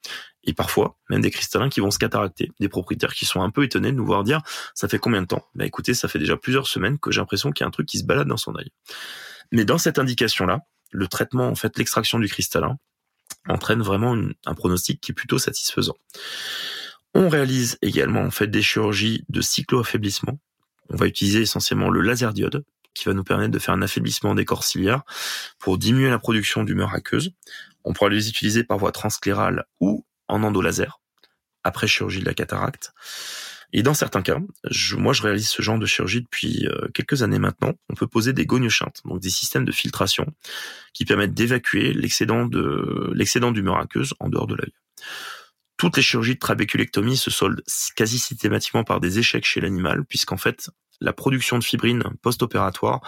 Et 0.43 0.53
parfois, 0.53 0.97
même 1.09 1.21
des 1.21 1.31
cristallins 1.31 1.69
qui 1.69 1.79
vont 1.79 1.91
se 1.91 1.99
cataracter. 1.99 2.51
Des 2.59 2.69
propriétaires 2.69 3.13
qui 3.13 3.25
sont 3.25 3.41
un 3.41 3.49
peu 3.49 3.63
étonnés 3.63 3.91
de 3.91 3.97
nous 3.97 4.05
voir 4.05 4.23
dire, 4.23 4.41
ça 4.75 4.87
fait 4.87 4.99
combien 4.99 5.21
de 5.21 5.27
temps? 5.27 5.45
Bah 5.55 5.65
écoutez, 5.65 5.93
ça 5.93 6.07
fait 6.07 6.19
déjà 6.19 6.35
plusieurs 6.35 6.67
semaines 6.67 6.99
que 6.99 7.11
j'ai 7.11 7.21
l'impression 7.21 7.51
qu'il 7.51 7.63
y 7.63 7.65
a 7.65 7.67
un 7.67 7.71
truc 7.71 7.87
qui 7.87 7.97
se 7.97 8.03
balade 8.03 8.27
dans 8.27 8.37
son 8.37 8.55
œil. 8.55 8.69
Mais 9.51 9.63
dans 9.63 9.77
cette 9.77 9.99
indication-là, 9.99 10.59
le 10.91 11.07
traitement, 11.07 11.47
en 11.47 11.55
fait, 11.55 11.77
l'extraction 11.77 12.19
du 12.19 12.27
cristallin, 12.27 12.77
entraîne 13.47 13.81
vraiment 13.81 14.17
un 14.45 14.53
pronostic 14.53 15.01
qui 15.01 15.11
est 15.11 15.15
plutôt 15.15 15.37
satisfaisant. 15.37 15.95
On 17.13 17.29
réalise 17.29 17.77
également 17.81 18.21
en 18.21 18.31
fait 18.31 18.47
des 18.47 18.61
chirurgies 18.61 19.23
de 19.29 19.41
cycloaffaiblissement 19.41 20.39
on 20.89 20.95
va 20.95 21.07
utiliser 21.07 21.41
essentiellement 21.41 21.89
le 21.89 22.01
laser 22.01 22.33
diode 22.33 22.63
qui 22.93 23.05
va 23.05 23.13
nous 23.13 23.23
permettre 23.23 23.51
de 23.51 23.59
faire 23.59 23.73
un 23.73 23.81
affaiblissement 23.81 24.35
des 24.35 24.45
corps 24.45 24.63
ciliaires 24.63 25.03
pour 25.59 25.77
diminuer 25.77 26.09
la 26.09 26.19
production 26.19 26.63
d'humeur 26.63 26.93
aqueuse. 26.93 27.31
On 27.83 27.93
pourra 27.93 28.09
les 28.09 28.29
utiliser 28.29 28.63
par 28.63 28.77
voie 28.77 28.91
transclérale 28.91 29.65
ou 29.79 30.05
en 30.27 30.43
endolaser 30.43 30.87
après 31.63 31.87
chirurgie 31.87 32.19
de 32.19 32.25
la 32.25 32.33
cataracte. 32.33 32.93
Et 33.75 33.81
dans 33.81 33.95
certains 33.95 34.21
cas, 34.21 34.37
moi 34.97 35.13
je 35.13 35.23
réalise 35.23 35.49
ce 35.49 35.63
genre 35.63 35.79
de 35.79 35.87
chirurgie 35.87 36.21
depuis 36.21 36.67
euh, 36.67 36.89
quelques 36.93 37.23
années 37.23 37.39
maintenant. 37.39 37.73
On 37.89 37.95
peut 37.95 38.05
poser 38.05 38.31
des 38.31 38.45
goniochintes, 38.45 39.01
donc 39.03 39.19
des 39.19 39.31
systèmes 39.31 39.65
de 39.65 39.71
filtration 39.71 40.27
qui 40.93 41.05
permettent 41.05 41.33
d'évacuer 41.33 41.91
l'excédent 41.93 42.45
de 42.45 43.11
l'excédent 43.15 43.51
d'humeur 43.51 43.77
aqueuse 43.77 44.13
en 44.19 44.29
dehors 44.29 44.45
de 44.45 44.55
l'œil. 44.55 44.73
Toutes 45.83 45.97
les 45.97 46.01
chirurgies 46.01 46.35
de 46.35 46.39
trabéculectomie 46.39 47.17
se 47.17 47.29
soldent 47.29 47.61
quasi 47.97 48.17
systématiquement 48.17 48.85
par 48.85 49.01
des 49.01 49.19
échecs 49.19 49.43
chez 49.43 49.59
l'animal, 49.59 50.05
puisqu'en 50.05 50.37
fait, 50.37 50.69
la 51.01 51.11
production 51.11 51.59
de 51.59 51.63
fibrine 51.65 52.03
post-opératoire 52.21 53.01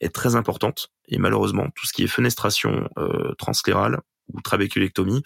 est 0.00 0.14
très 0.14 0.34
importante. 0.34 0.88
Et 1.08 1.18
malheureusement, 1.18 1.68
tout 1.74 1.84
ce 1.84 1.92
qui 1.92 2.04
est 2.04 2.06
fenestration 2.06 2.88
euh, 2.96 3.34
transclérale 3.34 4.00
ou 4.32 4.40
trabéculectomie 4.40 5.22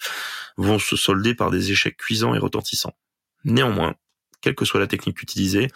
vont 0.57 0.79
se 0.79 0.97
solder 0.97 1.33
par 1.33 1.49
des 1.49 1.71
échecs 1.71 1.95
cuisants 1.95 2.35
et 2.35 2.39
retentissants. 2.39 2.97
Néanmoins, 3.45 3.95
quelle 4.41 4.55
que 4.55 4.65
soit 4.65 4.81
la 4.81 4.87
technique 4.87 5.21
utilisée, 5.21 5.69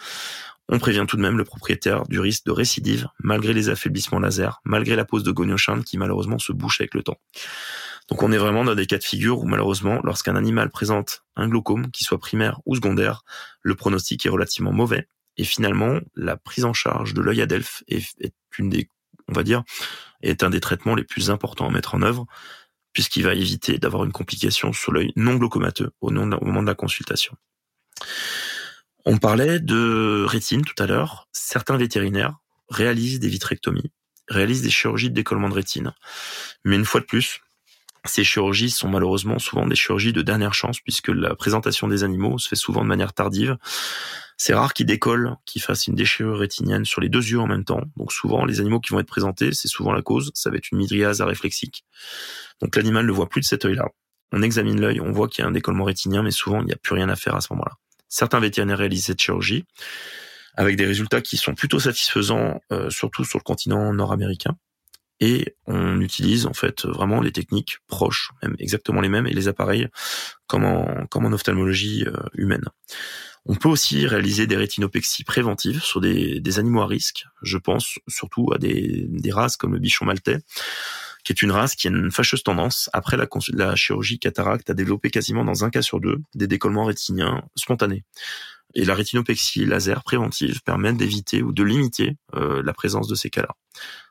on 0.68 0.78
prévient 0.78 1.06
tout 1.08 1.16
de 1.16 1.22
même 1.22 1.38
le 1.38 1.44
propriétaire 1.44 2.02
du 2.08 2.20
risque 2.20 2.44
de 2.44 2.52
récidive 2.52 3.08
malgré 3.20 3.54
les 3.54 3.70
affaiblissements 3.70 4.20
laser, 4.20 4.60
malgré 4.66 4.96
la 4.96 5.06
pose 5.06 5.22
de 5.22 5.32
goniochin 5.32 5.80
qui 5.80 5.96
malheureusement 5.96 6.38
se 6.38 6.52
bouche 6.52 6.82
avec 6.82 6.92
le 6.92 7.02
temps. 7.02 7.18
Donc 8.08 8.22
on 8.22 8.32
est 8.32 8.38
vraiment 8.38 8.64
dans 8.64 8.74
des 8.74 8.86
cas 8.86 8.98
de 8.98 9.04
figure 9.04 9.40
où 9.40 9.46
malheureusement, 9.46 10.00
lorsqu'un 10.04 10.36
animal 10.36 10.70
présente 10.70 11.22
un 11.36 11.48
glaucome, 11.48 11.90
qu'il 11.90 12.06
soit 12.06 12.18
primaire 12.18 12.60
ou 12.66 12.74
secondaire, 12.74 13.22
le 13.62 13.74
pronostic 13.74 14.26
est 14.26 14.30
relativement 14.30 14.72
mauvais. 14.72 15.08
Et 15.36 15.44
finalement, 15.44 15.98
la 16.14 16.36
prise 16.36 16.64
en 16.64 16.72
charge 16.72 17.14
de 17.14 17.22
l'œil 17.22 17.40
à 17.40 17.44
est, 17.44 18.04
est 18.20 18.34
une 18.58 18.68
des, 18.68 18.88
on 19.28 19.32
va 19.32 19.42
dire, 19.42 19.62
est 20.22 20.42
un 20.42 20.50
des 20.50 20.60
traitements 20.60 20.94
les 20.94 21.04
plus 21.04 21.30
importants 21.30 21.68
à 21.68 21.70
mettre 21.70 21.94
en 21.94 22.02
œuvre 22.02 22.26
puisqu'il 22.92 23.24
va 23.24 23.34
éviter 23.34 23.78
d'avoir 23.78 24.04
une 24.04 24.12
complication 24.12 24.72
sur 24.72 24.92
l'œil 24.92 25.12
non 25.16 25.36
glaucomateux 25.36 25.90
au, 26.00 26.10
moment 26.10 26.62
de 26.62 26.66
la 26.66 26.74
consultation. 26.74 27.36
On 29.04 29.18
parlait 29.18 29.58
de 29.58 30.24
rétine 30.28 30.64
tout 30.64 30.80
à 30.80 30.86
l'heure. 30.86 31.28
Certains 31.32 31.76
vétérinaires 31.76 32.36
réalisent 32.68 33.20
des 33.20 33.28
vitrectomies, 33.28 33.90
réalisent 34.28 34.62
des 34.62 34.70
chirurgies 34.70 35.10
de 35.10 35.14
décollement 35.14 35.48
de 35.48 35.54
rétine. 35.54 35.92
Mais 36.64 36.76
une 36.76 36.84
fois 36.84 37.00
de 37.00 37.06
plus, 37.06 37.40
ces 38.04 38.24
chirurgies 38.24 38.70
sont 38.70 38.88
malheureusement 38.88 39.38
souvent 39.38 39.66
des 39.66 39.76
chirurgies 39.76 40.12
de 40.12 40.22
dernière 40.22 40.54
chance 40.54 40.80
puisque 40.80 41.08
la 41.08 41.34
présentation 41.34 41.88
des 41.88 42.02
animaux 42.04 42.38
se 42.38 42.48
fait 42.48 42.56
souvent 42.56 42.82
de 42.82 42.88
manière 42.88 43.12
tardive. 43.12 43.56
C'est 44.36 44.54
rare 44.54 44.74
qu'ils 44.74 44.86
décollent, 44.86 45.36
qu'ils 45.46 45.62
fassent 45.62 45.86
une 45.86 45.94
déchirure 45.94 46.38
rétinienne 46.38 46.84
sur 46.84 47.00
les 47.00 47.08
deux 47.08 47.24
yeux 47.24 47.38
en 47.38 47.46
même 47.46 47.64
temps. 47.64 47.82
Donc 47.96 48.12
souvent, 48.12 48.44
les 48.44 48.58
animaux 48.58 48.80
qui 48.80 48.92
vont 48.92 48.98
être 48.98 49.06
présentés, 49.06 49.52
c'est 49.52 49.68
souvent 49.68 49.92
la 49.92 50.02
cause. 50.02 50.32
Ça 50.34 50.50
va 50.50 50.56
être 50.56 50.72
une 50.72 50.78
mydriase 50.78 51.20
aréflexique. 51.20 51.84
Donc 52.60 52.74
l'animal 52.74 53.06
ne 53.06 53.12
voit 53.12 53.28
plus 53.28 53.40
de 53.40 53.46
cet 53.46 53.64
œil-là. 53.64 53.86
On 54.32 54.42
examine 54.42 54.80
l'œil, 54.80 55.00
on 55.00 55.12
voit 55.12 55.28
qu'il 55.28 55.42
y 55.42 55.44
a 55.44 55.48
un 55.48 55.52
décollement 55.52 55.84
rétinien, 55.84 56.22
mais 56.22 56.30
souvent, 56.30 56.60
il 56.60 56.66
n'y 56.66 56.72
a 56.72 56.76
plus 56.76 56.94
rien 56.94 57.08
à 57.08 57.16
faire 57.16 57.36
à 57.36 57.40
ce 57.40 57.52
moment-là. 57.52 57.76
Certains 58.08 58.40
vétérinaires 58.40 58.78
réalisent 58.78 59.04
cette 59.04 59.20
chirurgie 59.20 59.64
avec 60.54 60.76
des 60.76 60.86
résultats 60.86 61.20
qui 61.20 61.36
sont 61.36 61.54
plutôt 61.54 61.78
satisfaisants, 61.78 62.60
euh, 62.72 62.90
surtout 62.90 63.24
sur 63.24 63.38
le 63.38 63.44
continent 63.44 63.92
nord-américain 63.92 64.56
et 65.22 65.54
on 65.66 66.00
utilise 66.00 66.46
en 66.46 66.52
fait 66.52 66.84
vraiment 66.84 67.20
les 67.20 67.30
techniques 67.30 67.78
proches, 67.86 68.32
même 68.42 68.56
exactement 68.58 69.00
les 69.00 69.08
mêmes, 69.08 69.28
et 69.28 69.32
les 69.32 69.46
appareils 69.46 69.86
comme 70.48 70.64
en, 70.64 71.32
ophtalmologie 71.32 72.04
euh, 72.08 72.16
humaine. 72.34 72.64
On 73.46 73.54
peut 73.54 73.68
aussi 73.68 74.04
réaliser 74.04 74.48
des 74.48 74.56
rétinopexies 74.56 75.22
préventives 75.22 75.80
sur 75.80 76.00
des, 76.00 76.58
animaux 76.58 76.82
à 76.82 76.88
risque. 76.88 77.24
Je 77.40 77.56
pense 77.56 78.00
surtout 78.08 78.52
à 78.52 78.58
des, 78.58 79.08
races 79.30 79.56
comme 79.56 79.74
le 79.74 79.78
bichon 79.78 80.06
maltais, 80.06 80.38
qui 81.22 81.32
est 81.32 81.40
une 81.40 81.52
race 81.52 81.76
qui 81.76 81.86
a 81.86 81.90
une 81.90 82.10
fâcheuse 82.10 82.42
tendance, 82.42 82.90
après 82.92 83.16
la, 83.16 83.28
la 83.52 83.76
chirurgie 83.76 84.18
cataracte, 84.18 84.70
à 84.70 84.74
développer 84.74 85.10
quasiment 85.10 85.44
dans 85.44 85.64
un 85.64 85.70
cas 85.70 85.82
sur 85.82 86.00
deux 86.00 86.18
des 86.34 86.48
décollements 86.48 86.84
rétiniens 86.84 87.44
spontanés. 87.54 88.04
Et 88.74 88.84
la 88.84 88.94
rétinopexie 88.96 89.66
laser 89.66 90.02
préventive 90.02 90.62
permet 90.62 90.92
d'éviter 90.92 91.42
ou 91.42 91.52
de 91.52 91.62
limiter 91.62 92.16
euh, 92.34 92.60
la 92.64 92.72
présence 92.72 93.06
de 93.06 93.14
ces 93.14 93.30
cas-là 93.30 93.54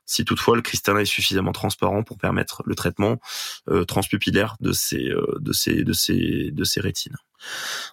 si 0.06 0.26
toutefois 0.26 0.56
le 0.56 0.62
cristallin 0.62 1.00
est 1.00 1.06
suffisamment 1.06 1.52
transparent 1.52 2.04
pour 2.04 2.18
permettre 2.18 2.64
le 2.66 2.76
traitement 2.76 3.18
euh, 3.70 3.86
transpupillaire 3.86 4.56
de 4.60 4.72
ces, 4.72 5.10
euh, 5.10 5.38
de, 5.40 5.54
ces, 5.54 5.84
de, 5.84 5.94
ces, 5.94 6.52
de 6.52 6.64
ces 6.64 6.82
rétines. 6.82 7.18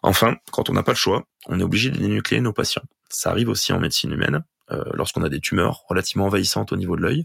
Enfin, 0.02 0.36
quand 0.52 0.68
on 0.70 0.72
n'a 0.72 0.82
pas 0.82 0.92
le 0.92 0.96
choix, 0.96 1.24
on 1.46 1.60
est 1.60 1.62
obligé 1.62 1.90
de 1.90 1.98
dénucléer 1.98 2.40
nos 2.40 2.52
patients. 2.52 2.82
Ça 3.08 3.30
arrive 3.30 3.48
aussi 3.48 3.72
en 3.72 3.80
médecine 3.80 4.12
humaine, 4.12 4.44
euh, 4.70 4.84
lorsqu'on 4.94 5.22
a 5.22 5.28
des 5.28 5.40
tumeurs 5.40 5.84
relativement 5.88 6.26
envahissantes 6.26 6.72
au 6.72 6.76
niveau 6.76 6.96
de 6.96 7.02
l'œil 7.02 7.24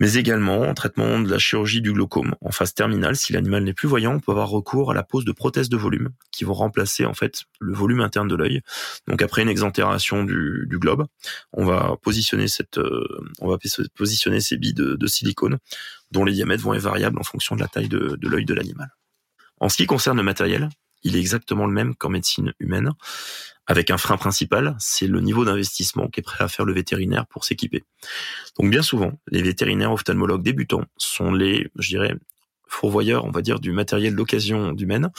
mais 0.00 0.14
également 0.14 0.62
en 0.62 0.74
traitement 0.74 1.20
de 1.20 1.30
la 1.30 1.38
chirurgie 1.38 1.80
du 1.80 1.92
glaucome. 1.92 2.34
En 2.40 2.50
phase 2.50 2.74
terminale, 2.74 3.16
si 3.16 3.32
l'animal 3.32 3.64
n'est 3.64 3.74
plus 3.74 3.88
voyant, 3.88 4.14
on 4.14 4.20
peut 4.20 4.32
avoir 4.32 4.48
recours 4.48 4.90
à 4.90 4.94
la 4.94 5.02
pose 5.02 5.24
de 5.24 5.32
prothèses 5.32 5.68
de 5.68 5.76
volume 5.76 6.10
qui 6.32 6.44
vont 6.44 6.54
remplacer 6.54 7.04
en 7.04 7.14
fait 7.14 7.44
le 7.60 7.74
volume 7.74 8.00
interne 8.00 8.28
de 8.28 8.34
l'œil. 8.34 8.62
Donc 9.06 9.22
après 9.22 9.42
une 9.42 9.48
exentération 9.48 10.24
du, 10.24 10.66
globe, 10.70 11.06
on 11.52 11.64
va 11.64 11.96
positionner 12.02 12.48
cette, 12.48 12.78
euh, 12.78 13.06
on 13.40 13.48
va 13.48 13.58
positionner 13.96 14.40
ces 14.40 14.56
billes 14.56 14.74
de, 14.74 15.06
silicone 15.06 15.58
dont 16.10 16.24
les 16.24 16.32
diamètres 16.32 16.62
vont 16.62 16.74
être 16.74 16.82
variables 16.82 17.18
en 17.18 17.22
fonction 17.22 17.54
de 17.54 17.60
la 17.60 17.68
taille 17.68 17.88
de, 17.88 18.16
de 18.20 18.28
l'œil 18.28 18.44
de 18.44 18.54
l'animal. 18.54 18.88
En 19.60 19.68
ce 19.68 19.76
qui 19.76 19.86
concerne 19.86 20.16
le 20.16 20.22
matériel, 20.22 20.68
il 21.04 21.16
est 21.16 21.20
exactement 21.20 21.66
le 21.66 21.72
même 21.72 21.94
qu'en 21.94 22.08
médecine 22.08 22.52
humaine 22.58 22.90
avec 23.66 23.90
un 23.90 23.98
frein 23.98 24.16
principal, 24.16 24.76
c'est 24.78 25.06
le 25.06 25.20
niveau 25.20 25.44
d'investissement 25.44 26.08
qu'est 26.08 26.22
prêt 26.22 26.44
à 26.44 26.48
faire 26.48 26.66
le 26.66 26.74
vétérinaire 26.74 27.26
pour 27.26 27.44
s'équiper. 27.44 27.84
Donc 28.58 28.70
bien 28.70 28.82
souvent, 28.82 29.12
les 29.28 29.42
vétérinaires 29.42 29.92
ophtalmologues 29.92 30.42
débutants 30.42 30.84
sont 30.98 31.32
les, 31.32 31.70
je 31.78 31.88
dirais, 31.88 32.14
fourvoyeurs, 32.68 33.24
on 33.24 33.30
va 33.30 33.40
dire, 33.40 33.60
du 33.60 33.72
matériel 33.72 34.16
d'occasion 34.16 34.72
d'humaine, 34.72 35.10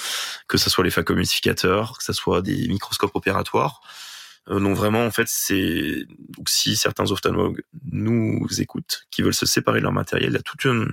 que 0.48 0.58
ce 0.58 0.70
soit 0.70 0.84
les 0.84 0.92
phacoemulsificateurs, 0.92 1.98
que 1.98 2.04
ce 2.04 2.13
soit 2.13 2.42
des 2.42 2.68
microscopes 2.68 3.15
opératoires. 3.15 3.82
Euh, 4.50 4.60
donc 4.60 4.75
vraiment, 4.75 5.06
en 5.06 5.12
fait, 5.12 5.27
c'est 5.27 6.06
donc 6.38 6.50
si 6.50 6.75
certains 6.75 7.10
ophtalmologues 7.10 7.63
nous 7.92 8.46
écoutent, 8.60 9.08
qui 9.10 9.24
veulent 9.24 9.34
se 9.34 9.48
séparer 9.48 9.80
de 9.80 9.84
leur 9.84 9.94
matériel, 9.94 10.32
il 10.32 10.36
y 10.36 10.38
a 10.38 10.44
tout 10.44 10.70
un, 10.70 10.86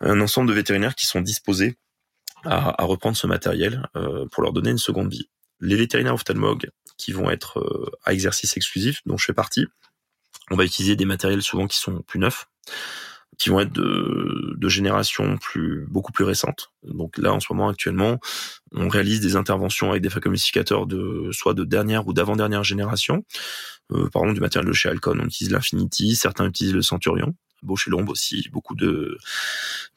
un 0.00 0.20
ensemble 0.20 0.48
de 0.48 0.54
vétérinaires 0.54 0.94
qui 0.94 1.06
sont 1.06 1.20
disposés 1.20 1.76
à, 2.44 2.82
à 2.82 2.84
reprendre 2.84 3.16
ce 3.16 3.26
matériel 3.26 3.88
euh, 3.96 4.26
pour 4.30 4.42
leur 4.42 4.52
donner 4.52 4.70
une 4.70 4.78
seconde 4.78 5.10
vie 5.10 5.28
les 5.60 5.76
vétérinaires 5.76 6.14
ophtalmologues 6.14 6.70
qui 6.96 7.12
vont 7.12 7.30
être 7.30 7.58
euh, 7.60 7.90
à 8.04 8.12
exercice 8.12 8.56
exclusif, 8.56 9.00
dont 9.06 9.16
je 9.16 9.24
fais 9.24 9.32
partie, 9.32 9.66
on 10.50 10.56
va 10.56 10.64
utiliser 10.64 10.96
des 10.96 11.04
matériels 11.04 11.42
souvent 11.42 11.66
qui 11.66 11.78
sont 11.78 12.02
plus 12.02 12.18
neufs, 12.18 12.48
qui 13.38 13.48
vont 13.48 13.60
être 13.60 13.72
de, 13.72 14.54
de 14.56 14.68
génération 14.68 15.38
plus 15.38 15.86
beaucoup 15.88 16.12
plus 16.12 16.24
récente. 16.24 16.72
Donc 16.82 17.16
là, 17.16 17.32
en 17.32 17.40
ce 17.40 17.46
moment, 17.50 17.68
actuellement, 17.68 18.18
on 18.72 18.88
réalise 18.88 19.20
des 19.20 19.36
interventions 19.36 19.90
avec 19.90 20.02
des 20.02 20.10
phacoemulsificateurs 20.10 20.86
de 20.86 21.30
soit 21.32 21.54
de 21.54 21.64
dernière 21.64 22.06
ou 22.06 22.12
d'avant-dernière 22.12 22.64
génération. 22.64 23.24
Euh, 23.92 24.08
par 24.10 24.22
exemple, 24.22 24.34
du 24.34 24.40
matériel 24.40 24.68
de 24.68 24.74
chez 24.74 24.88
Alcon, 24.88 25.18
on 25.18 25.26
utilise 25.26 25.52
l'Infinity, 25.52 26.16
certains 26.16 26.46
utilisent 26.46 26.74
le 26.74 26.82
Centurion. 26.82 27.34
Bausch 27.62 27.86
et 27.86 27.90
Lombe 27.90 28.08
aussi, 28.08 28.48
beaucoup 28.52 28.74
de 28.74 29.18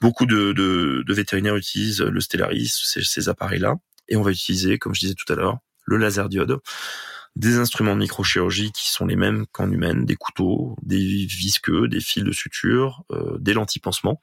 beaucoup 0.01 0.25
de, 0.25 0.53
de, 0.53 1.03
de 1.05 1.13
vétérinaires 1.13 1.55
utilisent 1.55 2.01
le 2.01 2.19
Stellaris, 2.21 2.71
ces, 2.85 3.03
ces 3.03 3.29
appareils-là. 3.29 3.75
Et 4.07 4.15
on 4.15 4.21
va 4.21 4.31
utiliser, 4.31 4.77
comme 4.77 4.93
je 4.93 5.01
disais 5.01 5.13
tout 5.13 5.31
à 5.31 5.35
l'heure, 5.35 5.59
le 5.85 5.97
laser 5.97 6.29
diode, 6.29 6.59
des 7.35 7.57
instruments 7.57 7.95
de 7.95 7.99
microchirurgie 8.01 8.71
qui 8.71 8.91
sont 8.91 9.05
les 9.05 9.15
mêmes 9.15 9.45
qu'en 9.51 9.71
humaine, 9.71 10.05
des 10.05 10.15
couteaux, 10.15 10.75
des 10.81 10.97
visqueux, 10.97 11.87
des 11.87 11.99
fils 11.99 12.23
de 12.23 12.31
suture, 12.31 13.03
euh, 13.11 13.37
des 13.39 13.53
lentilles 13.53 13.81
pansement, 13.81 14.21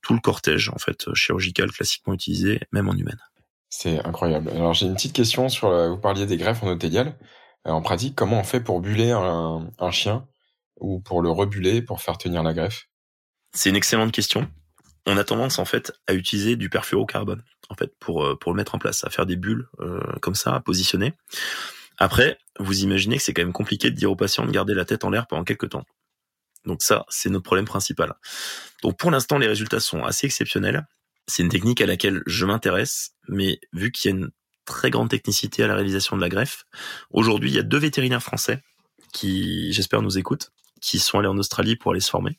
tout 0.00 0.14
le 0.14 0.20
cortège 0.20 0.70
en 0.70 0.78
fait 0.78 1.12
chirurgical 1.14 1.70
classiquement 1.70 2.14
utilisé, 2.14 2.60
même 2.72 2.88
en 2.88 2.94
humaine. 2.94 3.20
C'est 3.68 3.98
incroyable. 4.06 4.50
Alors 4.50 4.72
j'ai 4.72 4.86
une 4.86 4.94
petite 4.94 5.12
question 5.12 5.48
sur, 5.48 5.70
vous 5.90 5.98
parliez 5.98 6.24
des 6.24 6.36
greffes 6.36 6.62
en 6.62 6.68
Euh, 7.66 7.72
en 7.72 7.82
pratique, 7.82 8.14
comment 8.14 8.40
on 8.40 8.44
fait 8.44 8.60
pour 8.60 8.80
buller 8.80 9.10
un, 9.10 9.68
un 9.78 9.90
chien? 9.90 10.26
Ou 10.76 11.00
pour 11.00 11.22
le 11.22 11.30
rebuller 11.30 11.82
pour 11.82 12.00
faire 12.00 12.18
tenir 12.18 12.42
la 12.42 12.54
greffe 12.54 12.88
C'est 13.52 13.70
une 13.70 13.76
excellente 13.76 14.12
question 14.12 14.48
on 15.06 15.16
a 15.16 15.24
tendance 15.24 15.58
en 15.58 15.64
fait 15.64 15.92
à 16.06 16.14
utiliser 16.14 16.56
du 16.56 16.68
perfluorocarbone 16.68 17.42
en 17.70 17.74
fait 17.74 17.92
pour 17.98 18.24
euh, 18.24 18.36
pour 18.36 18.52
le 18.52 18.56
mettre 18.56 18.74
en 18.74 18.78
place, 18.78 19.04
à 19.04 19.10
faire 19.10 19.24
des 19.24 19.36
bulles 19.36 19.68
euh, 19.80 20.00
comme 20.20 20.34
ça, 20.34 20.54
à 20.54 20.60
positionner. 20.60 21.14
Après, 21.98 22.38
vous 22.58 22.82
imaginez 22.82 23.16
que 23.16 23.22
c'est 23.22 23.32
quand 23.32 23.42
même 23.42 23.52
compliqué 23.52 23.90
de 23.90 23.96
dire 23.96 24.10
aux 24.10 24.16
patients 24.16 24.44
de 24.44 24.50
garder 24.50 24.74
la 24.74 24.84
tête 24.84 25.04
en 25.04 25.10
l'air 25.10 25.26
pendant 25.26 25.44
quelques 25.44 25.70
temps. 25.70 25.84
Donc 26.66 26.82
ça, 26.82 27.06
c'est 27.08 27.30
notre 27.30 27.44
problème 27.44 27.64
principal. 27.64 28.14
Donc 28.82 28.98
pour 28.98 29.10
l'instant, 29.10 29.38
les 29.38 29.46
résultats 29.46 29.80
sont 29.80 30.04
assez 30.04 30.26
exceptionnels. 30.26 30.86
C'est 31.28 31.42
une 31.42 31.48
technique 31.48 31.80
à 31.80 31.86
laquelle 31.86 32.22
je 32.26 32.44
m'intéresse, 32.44 33.14
mais 33.28 33.60
vu 33.72 33.92
qu'il 33.92 34.10
y 34.10 34.14
a 34.14 34.16
une 34.16 34.30
très 34.64 34.90
grande 34.90 35.08
technicité 35.08 35.62
à 35.62 35.68
la 35.68 35.74
réalisation 35.74 36.16
de 36.16 36.20
la 36.20 36.28
greffe, 36.28 36.64
aujourd'hui, 37.10 37.50
il 37.50 37.56
y 37.56 37.58
a 37.58 37.62
deux 37.62 37.78
vétérinaires 37.78 38.22
français 38.22 38.62
qui, 39.12 39.72
j'espère, 39.72 40.02
nous 40.02 40.18
écoutent, 40.18 40.50
qui 40.80 40.98
sont 40.98 41.18
allés 41.18 41.28
en 41.28 41.38
Australie 41.38 41.76
pour 41.76 41.92
aller 41.92 42.00
se 42.00 42.10
former. 42.10 42.38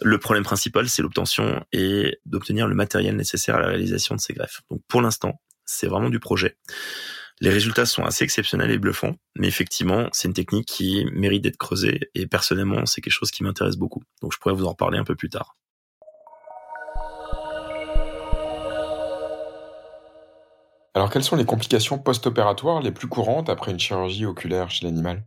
Le 0.00 0.18
problème 0.18 0.44
principal, 0.44 0.88
c'est 0.88 1.02
l'obtention 1.02 1.64
et 1.72 2.20
d'obtenir 2.24 2.68
le 2.68 2.74
matériel 2.74 3.16
nécessaire 3.16 3.56
à 3.56 3.60
la 3.60 3.66
réalisation 3.68 4.14
de 4.14 4.20
ces 4.20 4.32
greffes. 4.32 4.62
Donc 4.70 4.80
pour 4.86 5.02
l'instant, 5.02 5.40
c'est 5.64 5.88
vraiment 5.88 6.10
du 6.10 6.20
projet. 6.20 6.56
Les 7.40 7.50
résultats 7.50 7.86
sont 7.86 8.04
assez 8.04 8.24
exceptionnels 8.24 8.70
et 8.70 8.78
bluffants, 8.78 9.14
mais 9.36 9.46
effectivement, 9.46 10.08
c'est 10.12 10.26
une 10.26 10.34
technique 10.34 10.66
qui 10.66 11.04
mérite 11.12 11.42
d'être 11.42 11.56
creusée 11.56 12.10
et 12.14 12.26
personnellement, 12.26 12.84
c'est 12.86 13.00
quelque 13.00 13.12
chose 13.12 13.30
qui 13.30 13.44
m'intéresse 13.44 13.76
beaucoup. 13.76 14.02
Donc 14.22 14.32
je 14.32 14.38
pourrais 14.38 14.54
vous 14.54 14.64
en 14.64 14.70
reparler 14.70 14.98
un 14.98 15.04
peu 15.04 15.14
plus 15.14 15.30
tard. 15.30 15.56
Alors 20.94 21.10
quelles 21.10 21.22
sont 21.22 21.36
les 21.36 21.44
complications 21.44 21.98
post-opératoires 21.98 22.80
les 22.80 22.90
plus 22.90 23.06
courantes 23.06 23.48
après 23.48 23.70
une 23.70 23.78
chirurgie 23.78 24.26
oculaire 24.26 24.68
chez 24.68 24.84
l'animal? 24.84 25.24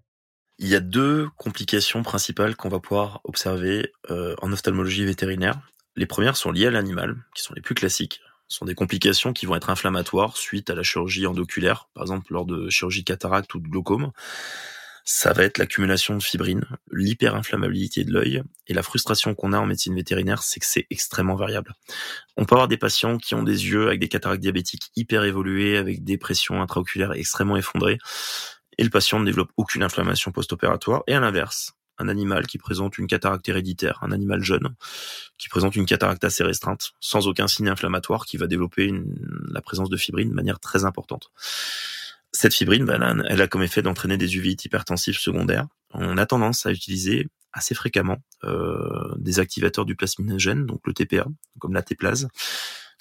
Il 0.61 0.67
y 0.67 0.75
a 0.75 0.79
deux 0.79 1.27
complications 1.37 2.03
principales 2.03 2.55
qu'on 2.55 2.69
va 2.69 2.79
pouvoir 2.79 3.19
observer 3.23 3.91
euh, 4.11 4.35
en 4.43 4.53
ophtalmologie 4.53 5.03
vétérinaire. 5.03 5.59
Les 5.95 6.05
premières 6.05 6.37
sont 6.37 6.51
liées 6.51 6.67
à 6.67 6.71
l'animal, 6.71 7.17
qui 7.35 7.41
sont 7.41 7.55
les 7.55 7.61
plus 7.61 7.73
classiques. 7.73 8.21
Ce 8.47 8.59
sont 8.59 8.65
des 8.65 8.75
complications 8.75 9.33
qui 9.33 9.47
vont 9.47 9.55
être 9.55 9.71
inflammatoires 9.71 10.37
suite 10.37 10.69
à 10.69 10.75
la 10.75 10.83
chirurgie 10.83 11.25
endoculaire, 11.25 11.89
par 11.95 12.03
exemple 12.03 12.31
lors 12.31 12.45
de 12.45 12.69
chirurgie 12.69 13.03
cataracte 13.03 13.55
ou 13.55 13.59
de 13.59 13.67
glaucome. 13.67 14.11
Ça 15.03 15.33
va 15.33 15.43
être 15.45 15.57
l'accumulation 15.57 16.15
de 16.15 16.21
fibrine, 16.21 16.63
l'hyperinflammabilité 16.91 18.03
de 18.03 18.13
l'œil 18.13 18.43
et 18.67 18.75
la 18.75 18.83
frustration 18.83 19.33
qu'on 19.33 19.53
a 19.53 19.57
en 19.57 19.65
médecine 19.65 19.95
vétérinaire, 19.95 20.43
c'est 20.43 20.59
que 20.59 20.67
c'est 20.67 20.85
extrêmement 20.91 21.35
variable. 21.35 21.73
On 22.37 22.45
peut 22.45 22.53
avoir 22.53 22.67
des 22.67 22.77
patients 22.77 23.17
qui 23.17 23.33
ont 23.33 23.41
des 23.41 23.65
yeux 23.65 23.87
avec 23.87 23.99
des 23.99 24.09
cataractes 24.09 24.43
diabétiques 24.43 24.91
hyper 24.95 25.23
évoluées, 25.23 25.77
avec 25.77 26.03
des 26.03 26.19
pressions 26.19 26.61
intraoculaires 26.61 27.13
extrêmement 27.13 27.57
effondrées 27.57 27.97
et 28.81 28.83
le 28.83 28.89
patient 28.89 29.19
ne 29.19 29.25
développe 29.25 29.51
aucune 29.57 29.83
inflammation 29.83 30.31
post-opératoire. 30.31 31.03
Et 31.05 31.13
à 31.13 31.19
l'inverse, 31.19 31.73
un 31.99 32.07
animal 32.07 32.47
qui 32.47 32.57
présente 32.57 32.97
une 32.97 33.05
cataracte 33.05 33.47
héréditaire, 33.47 33.99
un 34.01 34.11
animal 34.11 34.43
jeune 34.43 34.73
qui 35.37 35.49
présente 35.49 35.75
une 35.75 35.85
cataracte 35.85 36.23
assez 36.23 36.43
restreinte, 36.43 36.93
sans 36.99 37.27
aucun 37.27 37.47
signe 37.47 37.69
inflammatoire, 37.69 38.25
qui 38.25 38.37
va 38.37 38.47
développer 38.47 38.91
la 39.51 39.61
présence 39.61 39.91
de 39.91 39.97
fibrine 39.97 40.31
de 40.31 40.33
manière 40.33 40.59
très 40.59 40.83
importante. 40.83 41.29
Cette 42.31 42.55
fibrine, 42.55 42.85
ben, 42.85 43.23
elle 43.29 43.41
a 43.43 43.47
comme 43.47 43.61
effet 43.61 43.83
d'entraîner 43.83 44.17
des 44.17 44.35
uvéites 44.35 44.65
hypertensives 44.65 45.19
secondaires. 45.19 45.67
On 45.91 46.17
a 46.17 46.25
tendance 46.25 46.65
à 46.65 46.71
utiliser 46.71 47.27
assez 47.53 47.75
fréquemment 47.75 48.17
euh, 48.45 49.13
des 49.17 49.39
activateurs 49.39 49.85
du 49.85 49.95
plasminogène, 49.95 50.65
donc 50.65 50.81
le 50.87 50.93
TPA, 50.93 51.27
comme 51.59 51.75
la 51.75 51.83
téplase, 51.83 52.29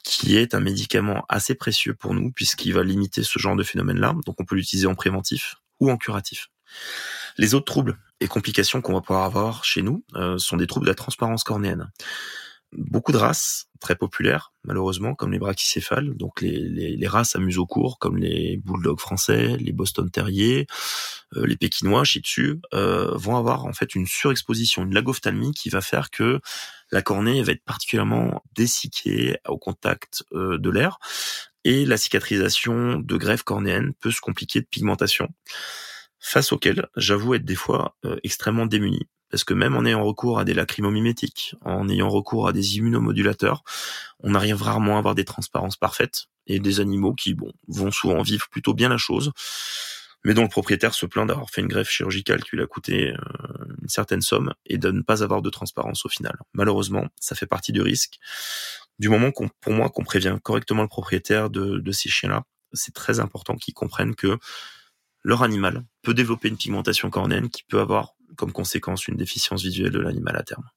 qui 0.05 0.37
est 0.37 0.55
un 0.55 0.61
médicament 0.61 1.25
assez 1.31 1.55
précieux 1.55 1.95
pour 1.95 2.13
nous 2.13 2.33
puisqu'il 2.33 2.75
va 2.75 2.83
limiter 2.83 3.23
ce 3.23 3.39
genre 3.39 3.57
de 3.57 3.63
phénomène-là. 3.63 4.15
Donc 4.27 4.39
on 4.41 4.45
peut 4.45 4.57
l'utiliser 4.57 4.87
en 4.87 4.95
préventif 4.95 5.57
ou 5.81 5.91
en 5.91 5.97
curatif. 5.97 6.51
Les 7.37 7.55
autres 7.55 7.65
troubles 7.65 7.99
et 8.21 8.29
complications 8.29 8.81
qu'on 8.81 8.93
va 8.93 9.01
pouvoir 9.01 9.25
avoir 9.25 9.65
chez 9.65 9.83
nous 9.83 10.05
euh, 10.15 10.39
sont 10.39 10.57
des 10.57 10.67
troubles 10.67 10.87
de 10.87 10.91
la 10.91 10.97
transparence 10.97 11.43
cornéenne 11.43 11.91
beaucoup 12.73 13.13
de 13.13 13.17
races 13.17 13.67
très 13.81 13.97
populaires, 13.97 14.53
malheureusement, 14.65 15.15
comme 15.15 15.33
les 15.33 15.39
brachycéphales, 15.39 16.15
donc 16.17 16.41
les, 16.43 16.59
les, 16.59 17.09
races 17.09 17.35
à 17.35 17.39
museau 17.39 17.67
court, 17.67 17.99
comme 17.99 18.19
les 18.19 18.59
bulldogs 18.59 19.01
français, 19.01 19.57
les 19.57 19.73
Boston 19.73 20.11
Terriers, 20.11 20.67
euh, 21.37 21.47
les 21.47 21.57
Pékinois, 21.57 22.05
Shih 22.05 22.21
Tzu, 22.21 22.61
euh, 22.75 23.17
vont 23.17 23.37
avoir 23.37 23.65
en 23.65 23.73
fait 23.73 23.95
une 23.95 24.07
surexposition, 24.07 24.83
une 24.83 24.95
lagophthalmie 24.95 25.53
qui 25.53 25.71
va 25.71 25.81
faire 25.81 26.11
que 26.11 26.41
la 26.93 27.03
cornée 27.03 27.43
va 27.43 27.53
être 27.53 27.65
particulièrement 27.65 28.43
dessiquée 28.55 29.39
au 29.49 29.59
contact 29.59 30.25
euh, 30.33 30.59
de 30.59 30.71
l'air, 30.71 30.99
et 31.65 31.85
la 31.85 31.97
cicatrisation 31.97 32.99
de 32.99 33.17
grève 33.17 33.45
cornéenne 33.45 33.93
peut 34.01 34.11
se 34.11 34.21
compliquer 34.21 34.61
de 34.61 34.67
pigmentation 34.67 35.29
face 36.19 36.53
auquel 36.53 36.87
j'avoue 36.97 37.35
être 37.35 37.45
des 37.45 37.55
fois 37.55 37.97
extrêmement 38.23 38.67
démuni 38.67 39.09
parce 39.31 39.45
que 39.45 39.55
même 39.55 39.77
en 39.77 39.85
ayant 39.85 40.05
recours 40.05 40.39
à 40.39 40.45
des 40.45 40.55
lacrymomimétiques, 40.55 41.55
en 41.63 41.89
ayant 41.89 42.09
recours 42.09 42.49
à 42.49 42.53
des 42.53 42.77
immunomodulateurs, 42.77 43.63
on 44.19 44.35
arrive 44.35 44.63
rarement 44.63 44.97
à 44.97 44.99
avoir 44.99 45.15
des 45.15 45.25
transparences 45.25 45.77
parfaites 45.77 46.27
et 46.47 46.59
des 46.59 46.81
animaux 46.81 47.15
qui 47.15 47.35
bon, 47.35 47.53
vont 47.69 47.93
souvent 47.93 48.23
vivre 48.23 48.49
plutôt 48.51 48.75
bien 48.75 48.89
la 48.89 48.99
chose, 48.99 49.33
mais 50.25 50.35
dont 50.35 50.43
le 50.43 50.49
propriétaire 50.49 50.95
se 50.95 51.07
plaint 51.07 51.27
d'avoir 51.27 51.49
fait 51.49 51.61
une 51.61 51.69
greffe 51.69 51.91
chirurgicale 51.91 52.43
qui 52.43 52.57
lui 52.57 52.63
a 52.63 52.67
coûté 52.67 53.13
euh, 53.13 53.17
une 53.81 53.89
certaine 53.89 54.21
somme 54.21 54.53
et 54.67 54.77
de 54.77 54.91
ne 54.91 55.01
pas 55.01 55.23
avoir 55.23 55.43
de 55.43 55.51
transparence 55.51 56.05
au 56.05 56.09
final. 56.09 56.37
Malheureusement, 56.53 57.07
ça 57.21 57.35
fait 57.35 57.47
partie 57.47 57.73
du 57.73 57.81
risque. 57.81 58.19
Du 59.01 59.09
moment 59.09 59.33
qu'on, 59.33 59.49
pour 59.63 59.73
moi, 59.73 59.89
qu'on 59.89 60.05
prévient 60.05 60.37
correctement 60.43 60.83
le 60.83 60.89
propriétaire 60.89 61.49
de, 61.49 61.91
ces 61.91 62.11
chiens-là, 62.11 62.45
c'est 62.75 62.93
très 62.93 63.19
important 63.19 63.57
qu'ils 63.57 63.73
comprennent 63.73 64.15
que 64.15 64.39
leur 65.23 65.43
animal 65.43 65.87
peut 66.03 66.13
développer 66.13 66.49
une 66.49 66.59
pigmentation 66.59 67.09
cornéenne 67.09 67.49
qui 67.49 67.63
peut 67.63 67.81
avoir 67.81 68.15
comme 68.37 68.53
conséquence 68.53 69.09
une 69.09 69.17
déficience 69.17 69.63
visuelle 69.63 69.93
de 69.93 70.01
l'animal 70.01 70.37
à 70.37 70.43
terme. 70.43 70.69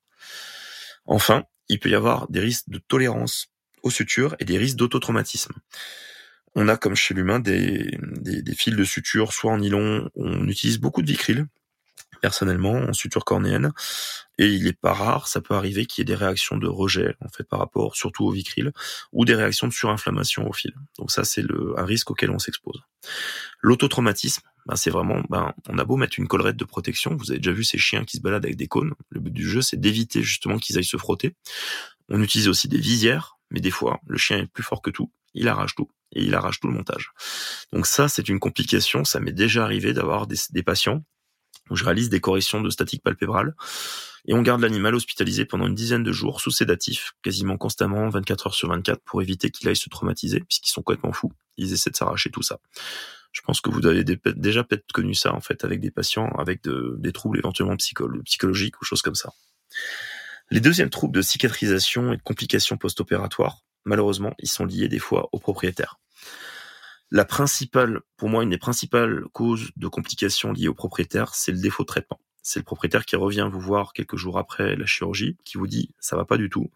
Enfin, 1.05 1.43
il 1.67 1.81
peut 1.81 1.89
y 1.89 1.95
avoir 1.95 2.29
des 2.29 2.39
risques 2.39 2.69
de 2.69 2.77
tolérance 2.77 3.47
aux 3.83 3.91
sutures 3.91 4.37
et 4.39 4.45
des 4.45 4.57
risques 4.57 4.77
d'autotraumatisme. 4.77 5.51
On 6.55 6.69
a, 6.69 6.77
comme 6.77 6.95
chez 6.95 7.13
l'humain, 7.13 7.41
des, 7.41 7.97
des, 7.99 8.55
fils 8.55 8.77
de 8.77 8.85
suture, 8.85 9.33
soit 9.33 9.51
en 9.51 9.57
nylon, 9.57 10.09
on 10.15 10.47
utilise 10.47 10.79
beaucoup 10.79 11.01
de 11.01 11.07
vicryl, 11.07 11.47
personnellement, 12.23 12.75
en 12.75 12.93
suture 12.93 13.25
cornéenne, 13.25 13.73
et 14.37 14.47
il 14.47 14.65
est 14.65 14.79
pas 14.79 14.93
rare, 14.93 15.27
ça 15.27 15.41
peut 15.41 15.55
arriver 15.55 15.85
qu'il 15.85 15.99
y 15.99 16.03
ait 16.03 16.15
des 16.15 16.15
réactions 16.15 16.55
de 16.55 16.67
rejet, 16.67 17.17
en 17.19 17.27
fait, 17.27 17.43
par 17.43 17.59
rapport 17.59 17.97
surtout 17.97 18.23
au 18.23 18.31
vicryl, 18.31 18.71
ou 19.11 19.25
des 19.25 19.35
réactions 19.35 19.67
de 19.67 19.73
surinflammation 19.73 20.47
au 20.47 20.53
fil. 20.53 20.71
Donc 20.97 21.11
ça, 21.11 21.25
c'est 21.25 21.43
un 21.75 21.83
risque 21.83 22.11
auquel 22.11 22.31
on 22.31 22.39
s'expose. 22.39 22.81
L'autotraumatisme, 23.59 24.43
ben 24.65 24.77
c'est 24.77 24.89
vraiment, 24.89 25.21
ben, 25.29 25.51
on 25.67 25.77
a 25.77 25.83
beau 25.83 25.97
mettre 25.97 26.17
une 26.17 26.29
collerette 26.29 26.55
de 26.55 26.63
protection, 26.63 27.13
vous 27.17 27.31
avez 27.31 27.41
déjà 27.41 27.51
vu 27.51 27.65
ces 27.65 27.77
chiens 27.77 28.05
qui 28.05 28.15
se 28.15 28.21
baladent 28.21 28.45
avec 28.45 28.55
des 28.55 28.67
cônes. 28.67 28.93
Le 29.09 29.19
but 29.19 29.33
du 29.33 29.45
jeu, 29.45 29.61
c'est 29.61 29.75
d'éviter 29.75 30.23
justement 30.23 30.59
qu'ils 30.59 30.77
aillent 30.77 30.85
se 30.85 30.95
frotter. 30.95 31.35
On 32.07 32.23
utilise 32.23 32.47
aussi 32.47 32.69
des 32.69 32.79
visières, 32.79 33.37
mais 33.51 33.59
des 33.59 33.71
fois, 33.71 33.99
le 34.07 34.17
chien 34.17 34.37
est 34.37 34.47
plus 34.47 34.63
fort 34.63 34.81
que 34.81 34.91
tout, 34.91 35.11
il 35.33 35.49
arrache 35.49 35.75
tout 35.75 35.89
et 36.15 36.23
il 36.23 36.33
arrache 36.35 36.61
tout 36.61 36.67
le 36.67 36.73
montage. 36.73 37.11
Donc 37.73 37.85
ça, 37.85 38.07
c'est 38.07 38.29
une 38.29 38.39
complication. 38.39 39.03
Ça 39.03 39.19
m'est 39.19 39.33
déjà 39.33 39.63
arrivé 39.63 39.91
d'avoir 39.91 40.27
des, 40.27 40.63
patients 40.63 41.03
où 41.69 41.75
je 41.75 41.83
réalise 41.83 42.09
des 42.09 42.19
corrections 42.19 42.61
de 42.61 42.69
statique 42.69 43.03
palpébrale 43.03 43.55
et 44.25 44.33
on 44.33 44.41
garde 44.41 44.61
l'animal 44.61 44.95
hospitalisé 44.95 45.45
pendant 45.45 45.67
une 45.67 45.75
dizaine 45.75 46.03
de 46.03 46.11
jours 46.11 46.39
sous 46.39 46.51
sédatif, 46.51 47.13
quasiment 47.23 47.57
constamment, 47.57 48.07
24 48.09 48.47
heures 48.47 48.53
sur 48.53 48.69
24, 48.69 49.01
pour 49.03 49.21
éviter 49.21 49.51
qu'il 49.51 49.67
aille 49.67 49.75
se 49.75 49.89
traumatiser, 49.89 50.39
puisqu'ils 50.39 50.71
sont 50.71 50.81
complètement 50.81 51.11
fous. 51.11 51.33
Ils 51.57 51.73
essaient 51.73 51.89
de 51.89 51.95
s'arracher 51.95 52.29
tout 52.29 52.41
ça. 52.41 52.59
Je 53.33 53.41
pense 53.41 53.59
que 53.59 53.69
vous 53.69 53.85
avez 53.85 54.03
déjà 54.03 54.63
peut-être 54.63 54.91
connu 54.93 55.15
ça 55.15 55.33
en 55.33 55.41
fait 55.41 55.65
avec 55.65 55.79
des 55.79 55.89
patients 55.89 56.27
avec 56.37 56.61
des 56.63 57.11
troubles 57.11 57.39
éventuellement 57.39 57.75
psychologiques 57.75 58.79
ou 58.79 58.85
choses 58.85 59.01
comme 59.01 59.15
ça. 59.15 59.33
Les 60.51 60.61
deuxièmes 60.61 60.91
troubles 60.91 61.15
de 61.15 61.21
cicatrisation 61.21 62.13
et 62.13 62.17
de 62.17 62.21
complications 62.21 62.77
post-opératoires, 62.77 63.63
malheureusement, 63.85 64.35
ils 64.37 64.49
sont 64.49 64.65
liés 64.65 64.87
des 64.87 64.99
fois 64.99 65.29
au 65.31 65.39
propriétaire. 65.39 65.99
La 67.13 67.25
principale, 67.25 68.01
pour 68.17 68.27
moi, 68.27 68.41
une 68.41 68.49
des 68.49 68.57
principales 68.57 69.25
causes 69.33 69.69
de 69.75 69.87
complications 69.87 70.51
liées 70.51 70.67
au 70.67 70.73
propriétaire, 70.73 71.35
c'est 71.35 71.51
le 71.51 71.59
défaut 71.59 71.83
de 71.83 71.87
traitement. 71.87 72.19
C'est 72.41 72.59
le 72.59 72.65
propriétaire 72.65 73.05
qui 73.05 73.15
revient 73.15 73.47
vous 73.51 73.59
voir 73.59 73.93
quelques 73.93 74.17
jours 74.17 74.39
après 74.39 74.75
la 74.75 74.87
chirurgie, 74.87 75.37
qui 75.45 75.59
vous 75.59 75.67
dit 75.67 75.93
ça 75.99 76.15
va 76.15 76.25
pas 76.25 76.37
du 76.37 76.49
tout, 76.49 76.71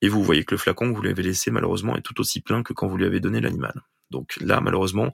et 0.00 0.08
vous 0.08 0.22
voyez 0.22 0.44
que 0.44 0.54
le 0.54 0.58
flacon 0.58 0.90
que 0.90 0.94
vous 0.96 1.02
lui 1.02 1.10
avez 1.10 1.24
laissé 1.24 1.50
malheureusement 1.50 1.96
est 1.96 2.02
tout 2.02 2.20
aussi 2.20 2.40
plein 2.40 2.62
que 2.62 2.72
quand 2.72 2.86
vous 2.86 2.96
lui 2.96 3.04
avez 3.04 3.18
donné 3.18 3.40
l'animal. 3.40 3.82
Donc 4.10 4.36
là, 4.40 4.60
malheureusement, 4.60 5.12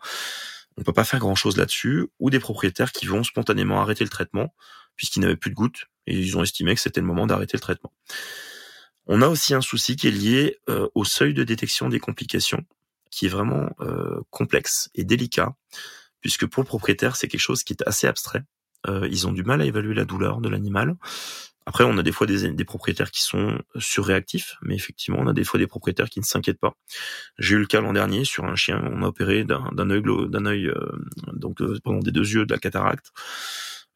on 0.77 0.83
peut 0.83 0.93
pas 0.93 1.05
faire 1.05 1.21
grand 1.21 1.35
chose 1.35 1.57
là-dessus, 1.57 2.09
ou 2.19 2.29
des 2.29 2.39
propriétaires 2.39 2.93
qui 2.93 3.07
vont 3.07 3.25
spontanément 3.25 3.81
arrêter 3.81 4.05
le 4.05 4.11
traitement, 4.11 4.55
puisqu'ils 4.95 5.21
n'avaient 5.21 5.37
plus 5.37 5.51
de 5.51 5.57
gouttes, 5.57 5.87
et 6.07 6.19
ils 6.19 6.37
ont 6.37 6.43
estimé 6.43 6.75
que 6.75 6.83
c'était 6.83 7.01
le 7.01 7.07
moment 7.07 7.27
d'arrêter 7.27 7.57
le 7.57 7.63
traitement. 7.63 7.95
On 9.07 9.23
a 9.23 9.29
aussi 9.29 9.55
un 9.55 9.63
souci 9.63 9.97
qui 9.97 10.09
est 10.09 10.11
lié 10.11 10.59
euh, 10.69 10.87
au 10.95 11.07
seuil 11.07 11.33
de 11.33 11.45
détection 11.45 11.89
des 11.89 11.99
complications, 11.99 12.63
qui 13.11 13.27
est 13.27 13.29
vraiment 13.29 13.71
euh, 13.81 14.21
complexe 14.31 14.91
et 14.95 15.05
délicat, 15.05 15.55
puisque 16.21 16.47
pour 16.47 16.63
le 16.63 16.67
propriétaire, 16.67 17.17
c'est 17.17 17.29
quelque 17.29 17.41
chose 17.41 17.65
qui 17.65 17.73
est 17.73 17.83
assez 17.87 18.07
abstrait. 18.07 18.43
Euh, 18.89 19.07
ils 19.11 19.27
ont 19.27 19.33
du 19.33 19.43
mal 19.43 19.61
à 19.61 19.65
évaluer 19.65 19.95
la 19.95 20.05
douleur 20.05 20.41
de 20.41 20.49
l'animal. 20.49 20.97
Après, 21.67 21.85
on 21.85 21.99
a 21.99 22.03
des 22.03 22.11
fois 22.11 22.27
des, 22.27 22.65
propriétaires 22.65 23.11
qui 23.11 23.23
sont 23.23 23.61
surréactifs, 23.77 24.57
mais 24.63 24.75
effectivement, 24.75 25.21
on 25.21 25.27
a 25.29 25.33
des 25.33 25.45
fois 25.45 25.59
des 25.61 25.67
propriétaires 25.67 26.09
qui 26.09 26.19
ne 26.19 26.25
s'inquiètent 26.25 26.59
pas. 26.59 26.75
J'ai 27.39 27.55
eu 27.55 27.59
le 27.59 27.67
cas 27.67 27.81
l'an 27.81 27.93
dernier 27.93 28.25
sur 28.25 28.45
un 28.45 28.57
chien, 28.57 28.83
on 28.93 29.03
a 29.03 29.07
opéré 29.07 29.45
d'un 29.45 29.91
œil, 29.91 30.03
d'un 30.31 30.47
œil, 30.47 30.67
euh, 30.67 30.91
donc 31.33 31.61
euh, 31.61 31.79
pendant 31.85 32.01
des 32.01 32.11
deux 32.11 32.29
yeux 32.29 32.47
de 32.47 32.53
la 32.53 32.59
cataracte. 32.59 33.13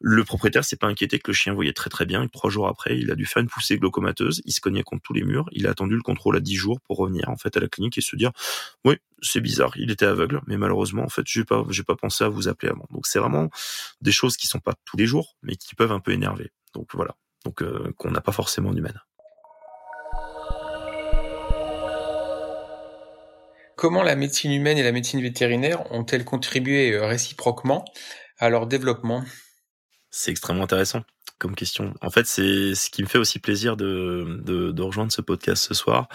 Le 0.00 0.24
propriétaire 0.24 0.64
s'est 0.64 0.76
pas 0.76 0.86
inquiété 0.86 1.18
que 1.18 1.30
le 1.30 1.34
chien 1.34 1.54
voyait 1.54 1.72
très 1.72 1.88
très 1.88 2.04
bien. 2.04 2.26
Trois 2.28 2.50
jours 2.50 2.68
après, 2.68 2.98
il 2.98 3.10
a 3.10 3.14
dû 3.14 3.26
faire 3.26 3.42
une 3.42 3.48
poussée 3.48 3.78
glaucomateuse. 3.78 4.42
Il 4.44 4.52
se 4.52 4.60
cognait 4.60 4.82
contre 4.82 5.02
tous 5.02 5.14
les 5.14 5.22
murs. 5.22 5.46
Il 5.52 5.66
a 5.66 5.70
attendu 5.70 5.94
le 5.94 6.02
contrôle 6.02 6.36
à 6.36 6.40
dix 6.40 6.56
jours 6.56 6.80
pour 6.82 6.98
revenir 6.98 7.28
en 7.28 7.36
fait 7.36 7.56
à 7.56 7.60
la 7.60 7.68
clinique 7.68 7.96
et 7.98 8.02
se 8.02 8.16
dire 8.16 8.32
oui 8.84 8.96
c'est 9.22 9.40
bizarre. 9.40 9.72
Il 9.76 9.90
était 9.90 10.06
aveugle, 10.06 10.42
mais 10.46 10.58
malheureusement 10.58 11.04
en 11.04 11.08
fait 11.08 11.22
j'ai 11.26 11.44
pas 11.44 11.64
pas 11.86 11.96
pensé 11.96 12.24
à 12.24 12.28
vous 12.28 12.48
appeler 12.48 12.70
avant. 12.70 12.86
Donc 12.90 13.06
c'est 13.06 13.18
vraiment 13.18 13.48
des 14.00 14.12
choses 14.12 14.36
qui 14.36 14.46
sont 14.46 14.60
pas 14.60 14.74
tous 14.84 14.96
les 14.96 15.06
jours, 15.06 15.36
mais 15.42 15.56
qui 15.56 15.74
peuvent 15.74 15.92
un 15.92 16.00
peu 16.00 16.12
énerver. 16.12 16.50
Donc 16.74 16.88
voilà 16.94 17.16
donc 17.44 17.62
euh, 17.62 17.92
qu'on 17.98 18.10
n'a 18.10 18.20
pas 18.20 18.32
forcément 18.32 18.72
d'humaine. 18.72 19.00
Comment 23.76 24.02
la 24.02 24.16
médecine 24.16 24.52
humaine 24.52 24.78
et 24.78 24.82
la 24.82 24.92
médecine 24.92 25.20
vétérinaire 25.20 25.90
ont-elles 25.92 26.24
contribué 26.24 26.92
euh, 26.92 27.06
réciproquement 27.06 27.84
à 28.38 28.48
leur 28.48 28.66
développement? 28.66 29.24
C'est 30.16 30.30
extrêmement 30.30 30.62
intéressant 30.62 31.02
comme 31.40 31.56
question. 31.56 31.92
En 32.00 32.08
fait, 32.08 32.24
c'est 32.24 32.76
ce 32.76 32.88
qui 32.88 33.02
me 33.02 33.08
fait 33.08 33.18
aussi 33.18 33.40
plaisir 33.40 33.76
de, 33.76 34.80
rejoindre 34.80 35.10
ce 35.10 35.20
podcast 35.20 35.64
ce 35.64 35.74
soir 35.74 36.08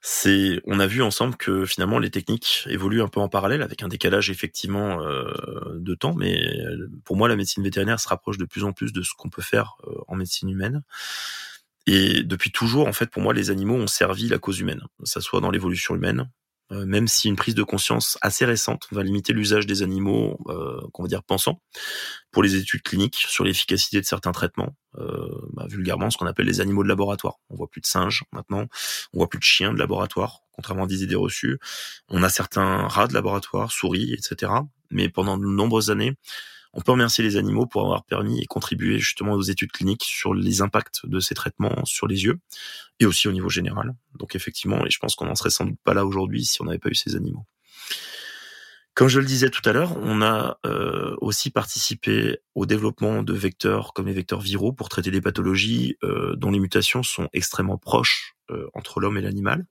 c'est 0.00 0.60
on 0.66 0.78
a 0.78 0.86
vu 0.86 1.02
ensemble 1.02 1.36
que 1.36 1.64
finalement 1.64 1.98
les 1.98 2.10
techniques 2.10 2.64
évoluent 2.68 3.02
un 3.02 3.08
peu 3.08 3.18
en 3.18 3.28
parallèle 3.28 3.60
avec 3.60 3.82
un 3.82 3.88
décalage 3.88 4.30
effectivement 4.30 5.02
euh, 5.02 5.32
de 5.74 5.94
temps 5.96 6.14
mais 6.14 6.46
euh, 6.46 6.88
pour 7.04 7.16
moi 7.16 7.28
la 7.28 7.34
médecine 7.34 7.64
vétérinaire 7.64 7.98
se 7.98 8.08
rapproche 8.08 8.38
de 8.38 8.44
plus 8.44 8.62
en 8.62 8.72
plus 8.72 8.92
de 8.92 9.02
ce 9.02 9.14
qu'on 9.16 9.30
peut 9.30 9.42
faire 9.42 9.76
euh, 9.88 9.98
en 10.06 10.14
médecine 10.14 10.48
humaine 10.48 10.82
et 11.86 12.22
depuis 12.22 12.52
toujours 12.52 12.86
en 12.86 12.92
fait 12.92 13.10
pour 13.10 13.20
moi 13.20 13.34
les 13.34 13.50
animaux 13.50 13.74
ont 13.74 13.88
servi 13.88 14.28
la 14.28 14.38
cause 14.38 14.60
humaine 14.60 14.82
que 15.00 15.08
ça 15.08 15.20
soit 15.20 15.40
dans 15.40 15.50
l'évolution 15.50 15.96
humaine 15.96 16.30
même 16.70 17.06
si 17.06 17.28
une 17.28 17.36
prise 17.36 17.54
de 17.54 17.62
conscience 17.62 18.18
assez 18.22 18.44
récente 18.44 18.86
va 18.90 19.02
limiter 19.02 19.32
l'usage 19.32 19.66
des 19.66 19.82
animaux, 19.82 20.38
euh, 20.48 20.80
qu'on 20.92 21.02
va 21.02 21.08
dire 21.08 21.22
pensants, 21.22 21.60
pour 22.32 22.42
les 22.42 22.56
études 22.56 22.82
cliniques 22.82 23.24
sur 23.28 23.44
l'efficacité 23.44 24.00
de 24.00 24.06
certains 24.06 24.32
traitements, 24.32 24.74
euh, 24.98 25.28
bah, 25.52 25.66
vulgairement 25.68 26.10
ce 26.10 26.16
qu'on 26.16 26.26
appelle 26.26 26.46
les 26.46 26.60
animaux 26.60 26.82
de 26.82 26.88
laboratoire. 26.88 27.36
On 27.50 27.56
voit 27.56 27.68
plus 27.68 27.80
de 27.80 27.86
singes 27.86 28.24
maintenant, 28.32 28.66
on 29.12 29.18
voit 29.18 29.28
plus 29.28 29.38
de 29.38 29.44
chiens 29.44 29.72
de 29.72 29.78
laboratoire, 29.78 30.40
contrairement 30.52 30.84
à 30.84 30.86
des 30.86 31.02
idées 31.02 31.14
reçues. 31.14 31.58
On 32.08 32.22
a 32.22 32.28
certains 32.28 32.88
rats 32.88 33.06
de 33.06 33.14
laboratoire, 33.14 33.70
souris, 33.70 34.12
etc. 34.12 34.52
Mais 34.90 35.08
pendant 35.08 35.38
de 35.38 35.46
nombreuses 35.46 35.90
années, 35.90 36.16
on 36.76 36.82
peut 36.82 36.92
remercier 36.92 37.24
les 37.24 37.36
animaux 37.36 37.66
pour 37.66 37.82
avoir 37.82 38.04
permis 38.04 38.40
et 38.40 38.46
contribué 38.46 38.98
justement 38.98 39.32
aux 39.32 39.42
études 39.42 39.72
cliniques 39.72 40.04
sur 40.04 40.34
les 40.34 40.60
impacts 40.60 41.06
de 41.06 41.20
ces 41.20 41.34
traitements 41.34 41.84
sur 41.86 42.06
les 42.06 42.24
yeux 42.24 42.38
et 43.00 43.06
aussi 43.06 43.28
au 43.28 43.32
niveau 43.32 43.48
général. 43.48 43.94
Donc 44.18 44.34
effectivement, 44.34 44.84
et 44.84 44.90
je 44.90 44.98
pense 44.98 45.14
qu'on 45.14 45.24
n'en 45.24 45.34
serait 45.34 45.50
sans 45.50 45.64
doute 45.64 45.80
pas 45.82 45.94
là 45.94 46.04
aujourd'hui 46.04 46.44
si 46.44 46.60
on 46.60 46.66
n'avait 46.66 46.78
pas 46.78 46.90
eu 46.90 46.94
ces 46.94 47.16
animaux. 47.16 47.46
Comme 48.92 49.08
je 49.08 49.20
le 49.20 49.26
disais 49.26 49.48
tout 49.48 49.66
à 49.68 49.72
l'heure, 49.72 49.96
on 49.98 50.20
a 50.20 50.58
euh, 50.66 51.16
aussi 51.20 51.50
participé 51.50 52.38
au 52.54 52.66
développement 52.66 53.22
de 53.22 53.32
vecteurs 53.32 53.92
comme 53.94 54.06
les 54.06 54.14
vecteurs 54.14 54.40
viraux 54.40 54.72
pour 54.72 54.90
traiter 54.90 55.10
des 55.10 55.20
pathologies 55.20 55.96
euh, 56.04 56.34
dont 56.36 56.50
les 56.50 56.58
mutations 56.58 57.02
sont 57.02 57.28
extrêmement 57.32 57.78
proches 57.78 58.34
euh, 58.50 58.68
entre 58.74 59.00
l'homme 59.00 59.16
et 59.16 59.22
l'animal. 59.22 59.66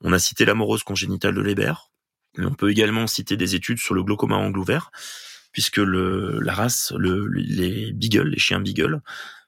On 0.00 0.12
a 0.12 0.18
cité 0.18 0.44
l'amorose 0.44 0.82
congénitale 0.82 1.34
de 1.34 1.40
Leber, 1.40 1.72
mais 2.36 2.46
on 2.46 2.54
peut 2.54 2.70
également 2.70 3.06
citer 3.06 3.36
des 3.36 3.54
études 3.54 3.78
sur 3.78 3.94
le 3.94 4.02
glaucoma 4.04 4.36
angle 4.36 4.58
ouvert, 4.58 4.90
puisque 5.56 5.78
le, 5.78 6.38
la 6.40 6.52
race, 6.52 6.92
le, 6.98 7.28
les 7.28 7.90
beagles, 7.90 8.28
les 8.28 8.38
chiens 8.38 8.60
beagles, 8.60 9.00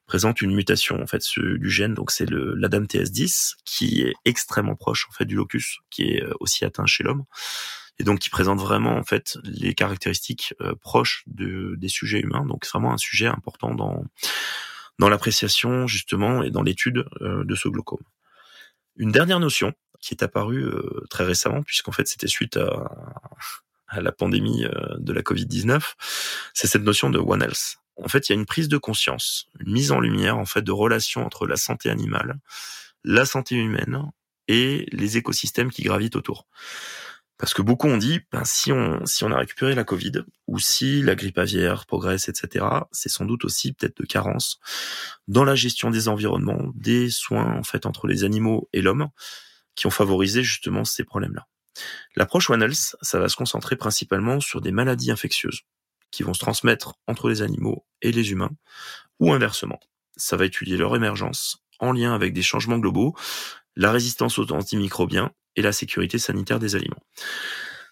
présente 0.06 0.40
une 0.40 0.54
mutation 0.54 1.02
en 1.02 1.06
fait 1.06 1.22
du 1.38 1.68
gène, 1.68 1.92
donc 1.92 2.10
c'est 2.10 2.24
le 2.24 2.54
l'ADAMTS10 2.54 3.56
qui 3.66 4.00
est 4.00 4.14
extrêmement 4.24 4.74
proche 4.74 5.06
en 5.10 5.12
fait 5.12 5.26
du 5.26 5.34
locus, 5.34 5.80
qui 5.90 6.04
est 6.04 6.22
euh, 6.22 6.32
aussi 6.40 6.64
atteint 6.64 6.86
chez 6.86 7.04
l'homme 7.04 7.24
et 7.98 8.04
donc 8.04 8.20
qui 8.20 8.30
présente 8.30 8.58
vraiment 8.58 8.96
en 8.96 9.02
fait 9.02 9.36
les 9.44 9.74
caractéristiques 9.74 10.54
euh, 10.62 10.74
proches 10.80 11.24
de, 11.26 11.74
des 11.76 11.88
sujets 11.88 12.20
humains. 12.20 12.46
Donc 12.46 12.64
c'est 12.64 12.70
vraiment 12.70 12.94
un 12.94 12.96
sujet 12.96 13.26
important 13.26 13.74
dans 13.74 14.02
dans 14.98 15.10
l'appréciation 15.10 15.86
justement 15.86 16.42
et 16.42 16.50
dans 16.50 16.62
l'étude 16.62 17.04
euh, 17.20 17.44
de 17.44 17.54
ce 17.54 17.68
glaucome. 17.68 18.02
Une 18.96 19.12
dernière 19.12 19.40
notion 19.40 19.74
qui 20.00 20.14
est 20.14 20.22
apparue 20.22 20.64
euh, 20.64 21.04
très 21.10 21.24
récemment, 21.24 21.62
puisqu'en 21.62 21.92
fait 21.92 22.08
c'était 22.08 22.28
suite 22.28 22.56
à, 22.56 22.88
à, 23.88 24.00
la 24.00 24.12
pandémie 24.12 24.64
de 24.98 25.12
la 25.12 25.22
Covid-19, 25.22 25.80
c'est 26.54 26.66
cette 26.66 26.82
notion 26.82 27.10
de 27.10 27.18
One 27.18 27.42
Health. 27.42 27.76
En 27.96 28.08
fait, 28.08 28.28
il 28.28 28.32
y 28.32 28.36
a 28.36 28.38
une 28.38 28.46
prise 28.46 28.68
de 28.68 28.78
conscience, 28.78 29.48
une 29.58 29.72
mise 29.72 29.90
en 29.90 30.00
lumière 30.00 30.38
en 30.38 30.44
fait 30.44 30.62
de 30.62 30.72
relations 30.72 31.24
entre 31.24 31.46
la 31.46 31.56
santé 31.56 31.90
animale, 31.90 32.38
la 33.04 33.24
santé 33.24 33.56
humaine 33.56 34.10
et 34.46 34.86
les 34.92 35.16
écosystèmes 35.16 35.70
qui 35.70 35.82
gravitent 35.82 36.16
autour. 36.16 36.46
Parce 37.38 37.54
que 37.54 37.62
beaucoup 37.62 37.86
ont 37.86 37.96
dit, 37.96 38.20
ben, 38.32 38.44
si 38.44 38.72
on 38.72 39.06
si 39.06 39.22
on 39.22 39.30
a 39.30 39.38
récupéré 39.38 39.76
la 39.76 39.84
Covid 39.84 40.24
ou 40.48 40.58
si 40.58 41.02
la 41.02 41.14
grippe 41.14 41.38
aviaire 41.38 41.86
progresse, 41.86 42.28
etc., 42.28 42.66
c'est 42.90 43.08
sans 43.08 43.24
doute 43.24 43.44
aussi 43.44 43.72
peut-être 43.72 44.00
de 44.00 44.06
carence 44.06 44.58
dans 45.28 45.44
la 45.44 45.54
gestion 45.54 45.90
des 45.90 46.08
environnements, 46.08 46.72
des 46.74 47.10
soins 47.10 47.56
en 47.56 47.62
fait 47.62 47.86
entre 47.86 48.08
les 48.08 48.24
animaux 48.24 48.68
et 48.72 48.82
l'homme, 48.82 49.08
qui 49.76 49.86
ont 49.86 49.90
favorisé 49.90 50.42
justement 50.42 50.84
ces 50.84 51.04
problèmes-là. 51.04 51.46
L'approche 52.16 52.50
One 52.50 52.62
Health, 52.62 52.96
ça 53.02 53.18
va 53.18 53.28
se 53.28 53.36
concentrer 53.36 53.76
principalement 53.76 54.40
sur 54.40 54.60
des 54.60 54.72
maladies 54.72 55.10
infectieuses 55.10 55.62
qui 56.10 56.22
vont 56.22 56.34
se 56.34 56.40
transmettre 56.40 56.94
entre 57.06 57.28
les 57.28 57.42
animaux 57.42 57.84
et 58.02 58.12
les 58.12 58.30
humains, 58.30 58.50
ou 59.20 59.32
inversement. 59.32 59.78
Ça 60.16 60.36
va 60.36 60.46
étudier 60.46 60.76
leur 60.76 60.96
émergence 60.96 61.58
en 61.80 61.92
lien 61.92 62.14
avec 62.14 62.32
des 62.32 62.42
changements 62.42 62.78
globaux, 62.78 63.14
la 63.76 63.92
résistance 63.92 64.38
aux 64.38 64.52
antimicrobiens 64.52 65.30
et 65.56 65.62
la 65.62 65.72
sécurité 65.72 66.18
sanitaire 66.18 66.58
des 66.58 66.76
aliments. 66.76 67.02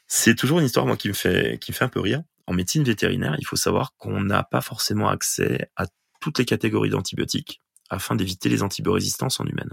C'est 0.08 0.34
toujours 0.34 0.60
une 0.60 0.66
histoire 0.66 0.86
moi 0.86 0.96
qui 0.96 1.08
me 1.08 1.14
fait 1.14 1.58
qui 1.60 1.72
me 1.72 1.76
fait 1.76 1.84
un 1.84 1.88
peu 1.88 2.00
rire. 2.00 2.22
En 2.46 2.54
médecine 2.54 2.84
vétérinaire, 2.84 3.36
il 3.38 3.46
faut 3.46 3.56
savoir 3.56 3.96
qu'on 3.96 4.20
n'a 4.20 4.44
pas 4.44 4.60
forcément 4.60 5.08
accès 5.08 5.68
à 5.76 5.86
toutes 6.20 6.38
les 6.38 6.44
catégories 6.44 6.90
d'antibiotiques 6.90 7.60
afin 7.90 8.14
d'éviter 8.14 8.48
les 8.48 8.62
antibiorésistances 8.62 9.40
en 9.40 9.46
humaine. 9.46 9.70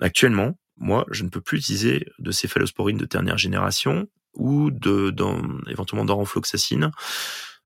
Actuellement, 0.00 0.58
moi, 0.80 1.06
je 1.10 1.24
ne 1.24 1.28
peux 1.28 1.40
plus 1.42 1.58
utiliser 1.58 2.06
de 2.18 2.30
céphalosporine 2.30 2.96
de 2.96 3.04
dernière 3.04 3.38
génération 3.38 4.08
ou 4.34 4.70
de 4.70 5.10
éventuellement 5.68 6.06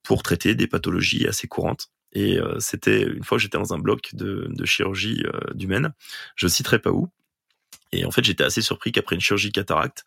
pour 0.03 0.22
traiter 0.22 0.55
des 0.55 0.66
pathologies 0.66 1.27
assez 1.27 1.46
courantes. 1.46 1.88
Et 2.12 2.38
euh, 2.38 2.59
c'était 2.59 3.03
une 3.03 3.24
fois 3.24 3.38
j'étais 3.38 3.59
dans 3.59 3.72
un 3.72 3.79
bloc 3.79 4.14
de, 4.14 4.53
chirurgie 4.64 5.24
euh, 5.27 5.53
d'humaine, 5.55 5.92
je 6.37 6.48
citerai 6.48 6.79
pas 6.79 6.90
où, 6.90 7.09
et 7.94 8.04
en 8.04 8.11
fait, 8.11 8.24
j'étais 8.24 8.44
assez 8.44 8.62
surpris 8.62 8.92
qu'après 8.92 9.14
une 9.14 9.20
chirurgie 9.20 9.52
cataracte, 9.52 10.04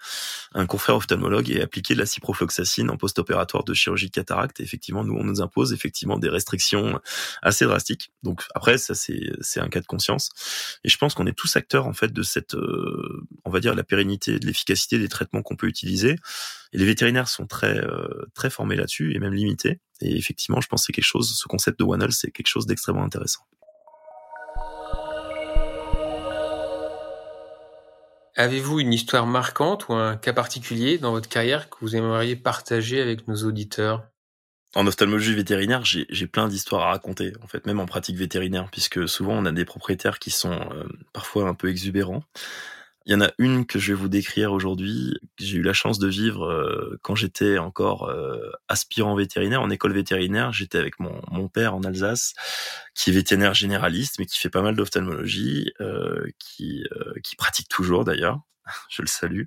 un 0.54 0.66
confrère 0.66 0.96
ophtalmologue 0.96 1.50
ait 1.50 1.62
appliqué 1.62 1.94
de 1.94 2.00
la 2.00 2.06
ciprofloxacine 2.06 2.90
en 2.90 2.98
post-opératoire 2.98 3.64
de 3.64 3.74
chirurgie 3.74 4.12
cataracte. 4.12 4.60
Et 4.60 4.64
effectivement, 4.64 5.04
nous, 5.04 5.16
on 5.16 5.24
nous 5.24 5.42
impose 5.42 5.74
effectivement 5.74 6.18
des 6.18 6.30
restrictions 6.30 7.00
assez 7.42 7.66
drastiques. 7.66 8.12
Donc 8.24 8.44
après, 8.56 8.78
ça 8.78 8.94
c'est 8.96 9.60
un 9.60 9.70
cas 9.70 9.80
de 9.80 9.86
conscience. 9.86 10.30
Et 10.84 10.90
je 10.90 10.98
pense 10.98 11.14
qu'on 11.14 11.28
est 11.28 11.38
tous 11.38 11.56
acteurs 11.56 11.88
en 11.88 11.94
fait 11.94 12.12
de 12.12 12.24
cette, 12.24 12.56
euh, 12.56 13.26
on 13.46 13.50
va 13.50 13.60
dire, 13.60 13.76
la 13.76 13.84
pérennité, 13.84 14.40
de 14.40 14.46
l'efficacité 14.46 15.00
des 15.00 15.10
traitements 15.10 15.42
qu'on 15.42 15.56
peut 15.56 15.68
utiliser. 15.68 16.16
Et 16.74 16.78
les 16.78 16.86
vétérinaires 16.86 17.30
sont 17.30 17.48
très 17.48 17.78
euh, 17.78 18.26
très 18.34 18.50
formés 18.50 18.76
là-dessus 18.76 19.16
et 19.16 19.20
même 19.20 19.34
limités. 19.34 19.80
Et 20.02 20.18
effectivement, 20.18 20.62
je 20.62 20.68
pense 20.68 20.82
que 20.82 20.86
c'est 20.88 20.94
quelque 20.94 21.06
chose, 21.06 21.38
ce 21.38 21.48
concept 21.48 21.80
de 21.80 21.86
One 21.86 22.12
c'est 22.12 22.32
quelque 22.32 22.48
chose 22.48 22.66
d'extrêmement 22.66 23.04
intéressant. 23.04 23.42
Avez-vous 28.40 28.80
une 28.80 28.94
histoire 28.94 29.26
marquante 29.26 29.90
ou 29.90 29.94
un 29.94 30.16
cas 30.16 30.32
particulier 30.32 31.00
dans 31.00 31.12
votre 31.12 31.28
carrière 31.28 31.72
que 31.72 31.78
vous 31.82 31.96
aimeriez 31.96 32.36
partager 32.36 33.02
avec 33.02 33.28
nos 33.28 33.44
auditeurs? 33.44 34.04
En 34.76 34.86
ophtalmologie 34.86 35.34
vétérinaire, 35.34 35.84
j'ai 35.84 36.28
plein 36.28 36.48
d'histoires 36.48 36.84
à 36.84 36.92
raconter, 36.92 37.34
en 37.42 37.48
fait, 37.48 37.66
même 37.66 37.80
en 37.80 37.88
pratique 37.88 38.16
vétérinaire, 38.16 38.70
puisque 38.72 39.10
souvent 39.10 39.34
on 39.34 39.46
a 39.46 39.52
des 39.52 39.66
propriétaires 39.66 40.20
qui 40.20 40.30
sont 40.30 40.52
euh, 40.52 40.84
parfois 41.14 41.50
un 41.50 41.56
peu 41.56 41.68
exubérants. 41.68 42.22
Il 43.08 43.14
y 43.14 43.16
en 43.16 43.22
a 43.22 43.32
une 43.38 43.66
que 43.66 43.80
je 43.80 43.94
vais 43.94 43.98
vous 43.98 44.10
décrire 44.10 44.52
aujourd'hui. 44.52 45.18
J'ai 45.40 45.60
eu 45.60 45.62
la 45.62 45.72
chance 45.72 45.98
de 45.98 46.10
vivre 46.10 46.44
euh, 46.44 47.00
quand 47.04 47.16
j'étais 47.16 47.58
encore 47.58 48.10
euh, 48.10 48.52
aspirant 48.68 49.16
vétérinaire 49.16 49.62
en 49.62 49.70
école 49.70 49.94
vétérinaire. 49.94 50.52
J'étais 50.52 50.78
avec 50.78 51.00
mon, 51.00 51.48
père 51.48 51.74
en 51.74 51.84
Alsace, 51.84 52.34
qui 52.94 53.12
est 53.12 53.14
vétérinaire 53.14 53.54
généraliste, 53.54 54.20
mais 54.20 54.26
qui 54.26 54.38
fait 54.38 54.50
pas 54.50 54.62
mal 54.62 54.76
d'ophtalmologie, 54.76 55.72
euh, 55.80 56.28
qui 56.38 56.84
pratique 57.38 57.70
toujours 57.70 58.04
d'ailleurs. 58.04 58.42
Je 58.90 59.02
le 59.02 59.08
salue 59.08 59.46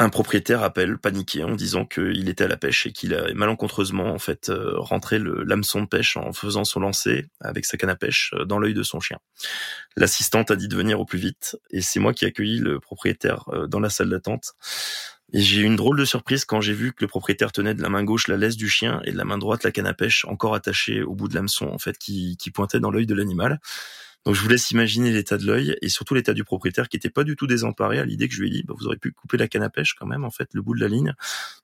un 0.00 0.10
propriétaire 0.10 0.62
appelle 0.62 0.96
paniqué 0.98 1.42
en 1.42 1.54
disant 1.54 1.84
qu'il 1.84 2.28
était 2.28 2.44
à 2.44 2.48
la 2.48 2.56
pêche 2.56 2.86
et 2.86 2.92
qu'il 2.92 3.14
a 3.14 3.32
malencontreusement 3.34 4.06
en 4.06 4.18
fait 4.18 4.50
rentré 4.76 5.18
le 5.18 5.42
l'hameçon 5.42 5.82
de 5.82 5.86
pêche 5.86 6.16
en 6.16 6.32
faisant 6.32 6.64
son 6.64 6.80
lancer 6.80 7.26
avec 7.40 7.64
sa 7.64 7.76
canne 7.76 7.90
à 7.90 7.96
pêche 7.96 8.32
dans 8.46 8.58
l'œil 8.58 8.74
de 8.74 8.84
son 8.84 9.00
chien. 9.00 9.18
L'assistante 9.96 10.52
a 10.52 10.56
dit 10.56 10.68
de 10.68 10.76
venir 10.76 11.00
au 11.00 11.04
plus 11.04 11.18
vite 11.18 11.56
et 11.70 11.80
c'est 11.80 11.98
moi 11.98 12.14
qui 12.14 12.24
ai 12.24 12.28
accueilli 12.28 12.58
le 12.58 12.78
propriétaire 12.78 13.44
dans 13.68 13.80
la 13.80 13.90
salle 13.90 14.10
d'attente. 14.10 14.54
Et 15.32 15.40
j'ai 15.40 15.60
eu 15.60 15.64
une 15.64 15.76
drôle 15.76 15.98
de 15.98 16.06
surprise 16.06 16.44
quand 16.44 16.60
j'ai 16.60 16.72
vu 16.72 16.92
que 16.92 17.04
le 17.04 17.08
propriétaire 17.08 17.52
tenait 17.52 17.74
de 17.74 17.82
la 17.82 17.90
main 17.90 18.02
gauche 18.02 18.28
la 18.28 18.36
laisse 18.36 18.56
du 18.56 18.68
chien 18.68 19.00
et 19.04 19.12
de 19.12 19.16
la 19.16 19.24
main 19.24 19.36
droite 19.36 19.62
la 19.64 19.72
canne 19.72 19.86
à 19.86 19.94
pêche 19.94 20.24
encore 20.24 20.54
attachée 20.54 21.02
au 21.02 21.14
bout 21.14 21.28
de 21.28 21.34
l'hameçon 21.34 21.66
en 21.66 21.78
fait 21.78 21.98
qui, 21.98 22.36
qui 22.38 22.50
pointait 22.50 22.80
dans 22.80 22.90
l'œil 22.90 23.06
de 23.06 23.14
l'animal. 23.14 23.60
Donc 24.24 24.34
je 24.34 24.42
vous 24.42 24.48
laisse 24.48 24.70
imaginer 24.70 25.10
l'état 25.10 25.38
de 25.38 25.46
l'œil 25.46 25.76
et 25.80 25.88
surtout 25.88 26.14
l'état 26.14 26.34
du 26.34 26.44
propriétaire 26.44 26.88
qui 26.88 26.96
était 26.96 27.10
pas 27.10 27.24
du 27.24 27.36
tout 27.36 27.46
désemparé 27.46 27.98
à 27.98 28.04
l'idée 28.04 28.28
que 28.28 28.34
je 28.34 28.40
lui 28.40 28.48
ai 28.48 28.50
dit 28.50 28.62
bah, 28.62 28.74
vous 28.76 28.86
aurez 28.86 28.96
pu 28.96 29.12
couper 29.12 29.36
la 29.36 29.48
canne 29.48 29.62
à 29.62 29.70
pêche 29.70 29.94
quand 29.94 30.06
même 30.06 30.24
en 30.24 30.30
fait 30.30 30.48
le 30.52 30.62
bout 30.62 30.74
de 30.74 30.80
la 30.80 30.88
ligne 30.88 31.14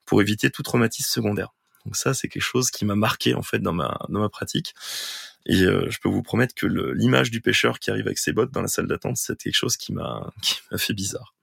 pour 0.05 0.21
éviter 0.21 0.49
tout 0.49 0.63
traumatisme 0.63 1.09
secondaire. 1.09 1.53
Donc 1.85 1.95
ça 1.95 2.13
c'est 2.13 2.27
quelque 2.27 2.41
chose 2.41 2.71
qui 2.71 2.85
m'a 2.85 2.95
marqué 2.95 3.35
en 3.35 3.43
fait 3.43 3.59
dans 3.59 3.73
ma 3.73 4.29
pratique. 4.29 4.73
Et 5.45 5.61
euh, 5.61 5.87
je 5.89 5.99
peux 5.99 6.09
vous 6.09 6.23
promettre 6.23 6.55
que 6.55 6.65
l'image 6.65 7.29
du 7.29 7.39
pêcheur 7.39 7.79
qui 7.79 7.91
arrive 7.91 8.07
avec 8.07 8.17
ses 8.17 8.33
bottes 8.33 8.51
dans 8.51 8.61
la 8.61 8.67
salle 8.67 8.87
d'attente, 8.87 9.17
c'est 9.17 9.37
quelque 9.37 9.53
chose 9.53 9.77
qui 9.77 9.93
m'a 9.93 10.31
fait 10.77 10.93
bizarre. 10.93 11.35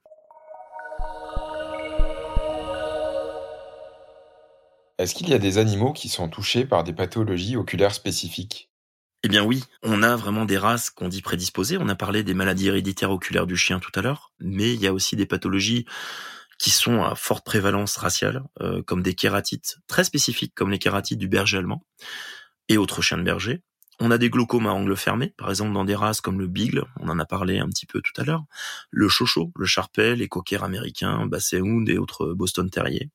Est-ce 4.99 5.15
qu'il 5.15 5.29
y 5.29 5.33
a 5.33 5.39
des 5.39 5.57
animaux 5.57 5.91
qui 5.91 6.07
sont 6.07 6.29
touchés 6.29 6.65
par 6.65 6.83
des 6.83 6.93
pathologies 6.93 7.57
oculaires 7.57 7.93
spécifiques? 7.93 8.69
Eh 9.23 9.29
bien 9.29 9.43
oui, 9.43 9.63
on 9.81 10.03
a 10.03 10.17
vraiment 10.17 10.43
des 10.43 10.57
races 10.57 10.89
qu'on 10.89 11.07
dit 11.07 11.21
prédisposées. 11.21 11.77
On 11.79 11.87
a 11.87 11.95
parlé 11.95 12.23
des 12.23 12.33
maladies 12.33 12.67
héréditaires 12.67 13.11
oculaires 13.11 13.47
du 13.47 13.55
chien 13.55 13.79
tout 13.79 13.91
à 13.95 14.01
l'heure, 14.01 14.33
mais 14.39 14.73
il 14.73 14.81
y 14.81 14.87
a 14.87 14.93
aussi 14.93 15.15
des 15.15 15.25
pathologies 15.25 15.85
qui 16.59 16.69
sont 16.69 17.01
à 17.03 17.15
forte 17.15 17.45
prévalence 17.45 17.95
raciale, 17.95 18.43
euh, 18.61 18.83
comme 18.83 19.01
des 19.01 19.15
kératites 19.15 19.77
très 19.87 20.03
spécifiques, 20.03 20.53
comme 20.55 20.71
les 20.71 20.79
kératites 20.79 21.19
du 21.19 21.29
berger 21.29 21.57
allemand 21.57 21.85
et 22.67 22.77
autres 22.77 23.01
chiens 23.01 23.17
de 23.17 23.23
berger. 23.23 23.61
On 23.99 24.11
a 24.11 24.17
des 24.17 24.29
glaucomes 24.29 24.67
à 24.67 24.71
angle 24.71 24.97
fermé, 24.97 25.33
par 25.37 25.49
exemple 25.49 25.73
dans 25.73 25.85
des 25.85 25.95
races 25.95 26.19
comme 26.19 26.39
le 26.39 26.47
Beagle, 26.47 26.85
on 26.99 27.09
en 27.09 27.19
a 27.19 27.25
parlé 27.25 27.59
un 27.59 27.69
petit 27.69 27.85
peu 27.85 28.01
tout 28.01 28.19
à 28.19 28.25
l'heure, 28.25 28.43
le 28.91 29.07
Chocho, 29.07 29.51
le 29.55 29.65
Charpel, 29.65 30.19
les 30.19 30.27
coquers 30.27 30.63
américains, 30.63 31.25
Basset 31.27 31.61
Hound 31.61 31.87
et 31.89 31.97
autres 31.97 32.33
Boston 32.33 32.69
Terrier. 32.69 33.09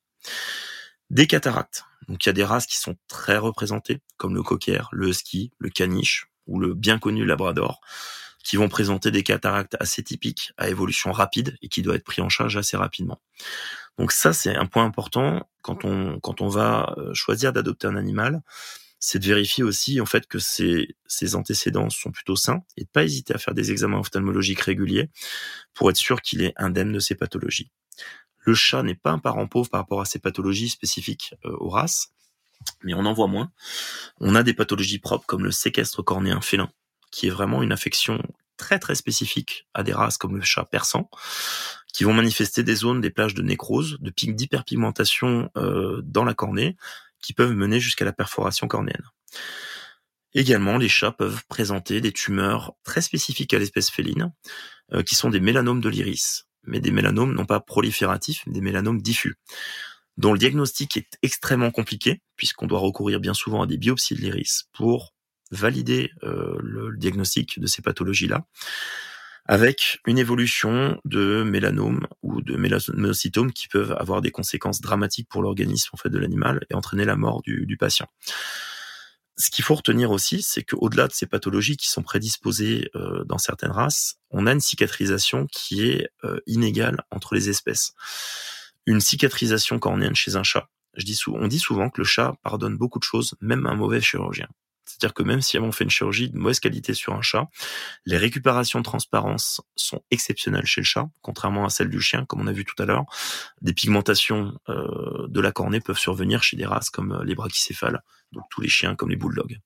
Des 1.10 1.26
cataractes. 1.26 1.84
Donc 2.08 2.24
il 2.24 2.28
y 2.28 2.30
a 2.30 2.34
des 2.34 2.44
races 2.44 2.66
qui 2.66 2.76
sont 2.78 2.96
très 3.06 3.38
représentées, 3.38 4.00
comme 4.16 4.34
le 4.34 4.42
cocker, 4.42 4.88
le 4.92 5.08
husky, 5.08 5.52
le 5.58 5.70
caniche 5.70 6.30
ou 6.46 6.58
le 6.58 6.74
bien 6.74 6.98
connu 6.98 7.24
labrador, 7.24 7.80
qui 8.44 8.56
vont 8.56 8.68
présenter 8.68 9.10
des 9.10 9.22
cataractes 9.22 9.76
assez 9.80 10.02
typiques 10.02 10.52
à 10.56 10.68
évolution 10.68 11.12
rapide 11.12 11.56
et 11.62 11.68
qui 11.68 11.82
doivent 11.82 11.96
être 11.96 12.04
pris 12.04 12.22
en 12.22 12.28
charge 12.28 12.56
assez 12.56 12.76
rapidement. 12.76 13.20
Donc 13.98 14.12
ça 14.12 14.32
c'est 14.32 14.54
un 14.54 14.66
point 14.66 14.84
important 14.84 15.48
quand 15.62 15.84
on 15.84 16.20
quand 16.20 16.40
on 16.40 16.48
va 16.48 16.94
euh, 16.98 17.12
choisir 17.14 17.52
d'adopter 17.52 17.86
un 17.86 17.96
animal, 17.96 18.42
c'est 19.00 19.18
de 19.18 19.26
vérifier 19.26 19.64
aussi 19.64 20.00
en 20.00 20.06
fait 20.06 20.26
que 20.26 20.38
ses, 20.38 20.96
ses 21.06 21.34
antécédents 21.34 21.90
sont 21.90 22.10
plutôt 22.10 22.36
sains 22.36 22.62
et 22.76 22.84
de 22.84 22.88
pas 22.88 23.04
hésiter 23.04 23.34
à 23.34 23.38
faire 23.38 23.54
des 23.54 23.70
examens 23.70 23.98
ophtalmologiques 23.98 24.60
réguliers 24.60 25.10
pour 25.74 25.90
être 25.90 25.96
sûr 25.96 26.20
qu'il 26.22 26.42
est 26.42 26.54
indemne 26.56 26.92
de 26.92 27.00
ces 27.00 27.14
pathologies. 27.14 27.70
Le 28.40 28.54
chat 28.54 28.82
n'est 28.82 28.94
pas 28.94 29.10
un 29.10 29.18
parent 29.18 29.46
pauvre 29.46 29.68
par 29.68 29.80
rapport 29.80 30.00
à 30.00 30.04
ces 30.04 30.18
pathologies 30.18 30.68
spécifiques 30.68 31.34
euh, 31.44 31.56
aux 31.58 31.68
races, 31.68 32.12
mais 32.82 32.94
on 32.94 33.04
en 33.04 33.12
voit 33.12 33.26
moins. 33.26 33.50
On 34.20 34.34
a 34.34 34.42
des 34.42 34.54
pathologies 34.54 34.98
propres 34.98 35.26
comme 35.26 35.44
le 35.44 35.50
séquestre 35.50 36.02
cornéen 36.02 36.40
félin, 36.40 36.70
qui 37.10 37.26
est 37.26 37.30
vraiment 37.30 37.62
une 37.62 37.72
affection 37.72 38.22
très 38.56 38.78
très 38.78 38.94
spécifique 38.94 39.66
à 39.74 39.82
des 39.82 39.92
races 39.92 40.18
comme 40.18 40.36
le 40.36 40.42
chat 40.42 40.64
persan, 40.64 41.08
qui 41.92 42.04
vont 42.04 42.12
manifester 42.12 42.62
des 42.62 42.74
zones, 42.74 43.00
des 43.00 43.10
plages 43.10 43.34
de 43.34 43.42
nécrose, 43.42 43.98
de 44.00 44.10
pics 44.10 44.36
d'hyperpigmentation 44.36 45.50
euh, 45.56 46.00
dans 46.04 46.24
la 46.24 46.34
cornée, 46.34 46.76
qui 47.20 47.32
peuvent 47.32 47.54
mener 47.54 47.80
jusqu'à 47.80 48.04
la 48.04 48.12
perforation 48.12 48.68
cornéenne. 48.68 49.04
Également, 50.34 50.76
les 50.76 50.88
chats 50.88 51.12
peuvent 51.12 51.42
présenter 51.48 52.00
des 52.00 52.12
tumeurs 52.12 52.74
très 52.84 53.00
spécifiques 53.00 53.54
à 53.54 53.58
l'espèce 53.58 53.90
féline, 53.90 54.32
euh, 54.92 55.02
qui 55.02 55.14
sont 55.14 55.30
des 55.30 55.40
mélanomes 55.40 55.80
de 55.80 55.88
l'iris 55.88 56.47
mais 56.68 56.80
des 56.80 56.90
mélanomes 56.90 57.34
non 57.34 57.44
pas 57.44 57.60
prolifératifs, 57.60 58.42
mais 58.46 58.52
des 58.52 58.60
mélanomes 58.60 59.02
diffus, 59.02 59.36
dont 60.16 60.32
le 60.32 60.38
diagnostic 60.38 60.96
est 60.96 61.18
extrêmement 61.22 61.70
compliqué, 61.70 62.20
puisqu'on 62.36 62.66
doit 62.66 62.80
recourir 62.80 63.20
bien 63.20 63.34
souvent 63.34 63.62
à 63.62 63.66
des 63.66 63.78
biopsies 63.78 64.14
de 64.14 64.20
l'iris 64.20 64.64
pour 64.72 65.14
valider 65.50 66.10
le 66.22 66.94
diagnostic 66.96 67.58
de 67.58 67.66
ces 67.66 67.80
pathologies-là 67.80 68.44
avec 69.48 69.98
une 70.06 70.18
évolution 70.18 71.00
de 71.06 71.42
mélanome 71.42 72.06
ou 72.22 72.42
de 72.42 72.56
mélanocytomes 72.56 73.52
qui 73.52 73.66
peuvent 73.66 73.96
avoir 73.98 74.20
des 74.20 74.30
conséquences 74.30 74.82
dramatiques 74.82 75.28
pour 75.28 75.42
l'organisme 75.42 75.88
en 75.94 75.96
fait 75.96 76.10
de 76.10 76.18
l'animal 76.18 76.60
et 76.70 76.74
entraîner 76.74 77.06
la 77.06 77.16
mort 77.16 77.40
du, 77.42 77.64
du 77.64 77.78
patient. 77.78 78.06
Ce 79.40 79.50
qu'il 79.50 79.64
faut 79.64 79.76
retenir 79.76 80.10
aussi, 80.10 80.42
c'est 80.42 80.64
qu'au-delà 80.64 81.06
de 81.06 81.12
ces 81.12 81.26
pathologies 81.26 81.76
qui 81.76 81.88
sont 81.88 82.02
prédisposées 82.02 82.90
euh, 82.96 83.22
dans 83.24 83.38
certaines 83.38 83.70
races, 83.70 84.18
on 84.30 84.48
a 84.48 84.52
une 84.52 84.60
cicatrisation 84.60 85.46
qui 85.46 85.88
est 85.88 86.10
euh, 86.24 86.40
inégale 86.46 87.04
entre 87.12 87.36
les 87.36 87.48
espèces. 87.48 87.92
Une 88.84 89.00
cicatrisation 89.00 89.78
cornéenne 89.78 90.16
chez 90.16 90.34
un 90.34 90.42
chat, 90.42 90.68
je 90.94 91.04
dis 91.04 91.18
on 91.28 91.46
dit 91.46 91.60
souvent 91.60 91.88
que 91.88 92.00
le 92.00 92.04
chat 92.04 92.34
pardonne 92.42 92.76
beaucoup 92.76 92.98
de 92.98 93.04
choses, 93.04 93.36
même 93.40 93.66
un 93.66 93.76
mauvais 93.76 94.00
chirurgien. 94.00 94.48
C'est-à-dire 94.84 95.14
que 95.14 95.22
même 95.22 95.42
si 95.42 95.58
on 95.58 95.70
fait 95.70 95.84
une 95.84 95.90
chirurgie 95.90 96.30
de 96.30 96.38
mauvaise 96.38 96.60
qualité 96.60 96.94
sur 96.94 97.12
un 97.12 97.20
chat, 97.20 97.48
les 98.06 98.16
récupérations 98.16 98.80
de 98.80 98.84
transparence 98.84 99.60
sont 99.76 100.02
exceptionnelles 100.10 100.64
chez 100.64 100.80
le 100.80 100.86
chat, 100.86 101.08
contrairement 101.20 101.66
à 101.66 101.68
celles 101.68 101.90
du 101.90 102.00
chien, 102.00 102.24
comme 102.24 102.40
on 102.40 102.46
a 102.46 102.52
vu 102.52 102.64
tout 102.64 102.82
à 102.82 102.86
l'heure. 102.86 103.04
Des 103.60 103.74
pigmentations 103.74 104.58
euh, 104.70 105.28
de 105.28 105.40
la 105.40 105.52
cornée 105.52 105.80
peuvent 105.80 105.98
survenir 105.98 106.42
chez 106.42 106.56
des 106.56 106.64
races 106.66 106.90
comme 106.90 107.22
les 107.22 107.34
brachycéphales, 107.34 108.02
donc 108.32 108.44
tous 108.50 108.60
les 108.60 108.68
chiens 108.68 108.94
comme 108.94 109.10
les 109.10 109.16
bulldogs. 109.16 109.58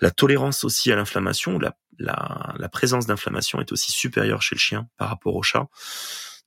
La 0.00 0.10
tolérance 0.10 0.64
aussi 0.64 0.90
à 0.90 0.96
l'inflammation, 0.96 1.58
la, 1.58 1.76
la, 1.98 2.54
la 2.58 2.68
présence 2.68 3.06
d'inflammation 3.06 3.60
est 3.60 3.72
aussi 3.72 3.92
supérieure 3.92 4.42
chez 4.42 4.56
le 4.56 4.60
chien 4.60 4.88
par 4.96 5.08
rapport 5.08 5.36
au 5.36 5.42
chat. 5.42 5.68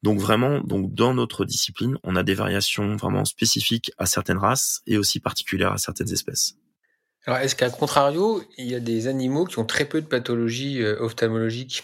Donc 0.04 0.20
vraiment, 0.20 0.60
donc 0.60 0.94
dans 0.94 1.14
notre 1.14 1.46
discipline, 1.46 1.98
on 2.04 2.16
a 2.16 2.24
des 2.24 2.34
variations 2.34 2.96
vraiment 2.96 3.26
spécifiques 3.26 3.92
à 3.98 4.06
certaines 4.06 4.38
races 4.38 4.82
et 4.86 4.98
aussi 4.98 5.20
particulières 5.20 5.72
à 5.72 5.78
certaines 5.78 6.12
espèces. 6.12 6.56
Alors, 7.26 7.40
est-ce 7.40 7.56
qu'à 7.56 7.70
contrario, 7.72 8.44
il 8.58 8.68
y 8.68 8.76
a 8.76 8.80
des 8.80 9.08
animaux 9.08 9.46
qui 9.46 9.58
ont 9.58 9.66
très 9.66 9.86
peu 9.86 10.00
de 10.02 10.06
pathologies 10.06 10.84
euh, 10.84 11.00
ophtalmologiques? 11.00 11.84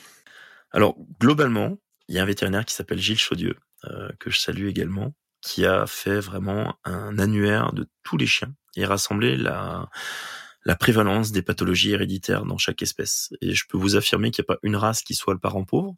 Alors, 0.71 0.95
globalement, 1.19 1.77
il 2.07 2.15
y 2.15 2.19
a 2.19 2.21
un 2.21 2.27
vétérinaire 2.27 2.63
qui 2.63 2.75
s'appelle 2.75 2.99
Gilles 2.99 3.17
Chaudieu, 3.17 3.55
euh, 3.85 4.11
que 4.19 4.29
je 4.29 4.39
salue 4.39 4.67
également, 4.67 5.13
qui 5.41 5.65
a 5.65 5.87
fait 5.87 6.19
vraiment 6.19 6.75
un 6.83 7.17
annuaire 7.17 7.73
de 7.73 7.89
tous 8.03 8.17
les 8.17 8.27
chiens 8.27 8.53
et 8.75 8.85
rassemblé 8.85 9.37
la, 9.37 9.89
la 10.65 10.75
prévalence 10.75 11.31
des 11.31 11.41
pathologies 11.41 11.91
héréditaires 11.91 12.45
dans 12.45 12.57
chaque 12.57 12.81
espèce. 12.81 13.33
Et 13.41 13.53
je 13.53 13.65
peux 13.67 13.77
vous 13.77 13.95
affirmer 13.95 14.31
qu'il 14.31 14.43
n'y 14.43 14.53
a 14.53 14.55
pas 14.55 14.59
une 14.63 14.75
race 14.75 15.01
qui 15.01 15.15
soit 15.15 15.33
le 15.33 15.39
parent 15.39 15.63
pauvre. 15.63 15.95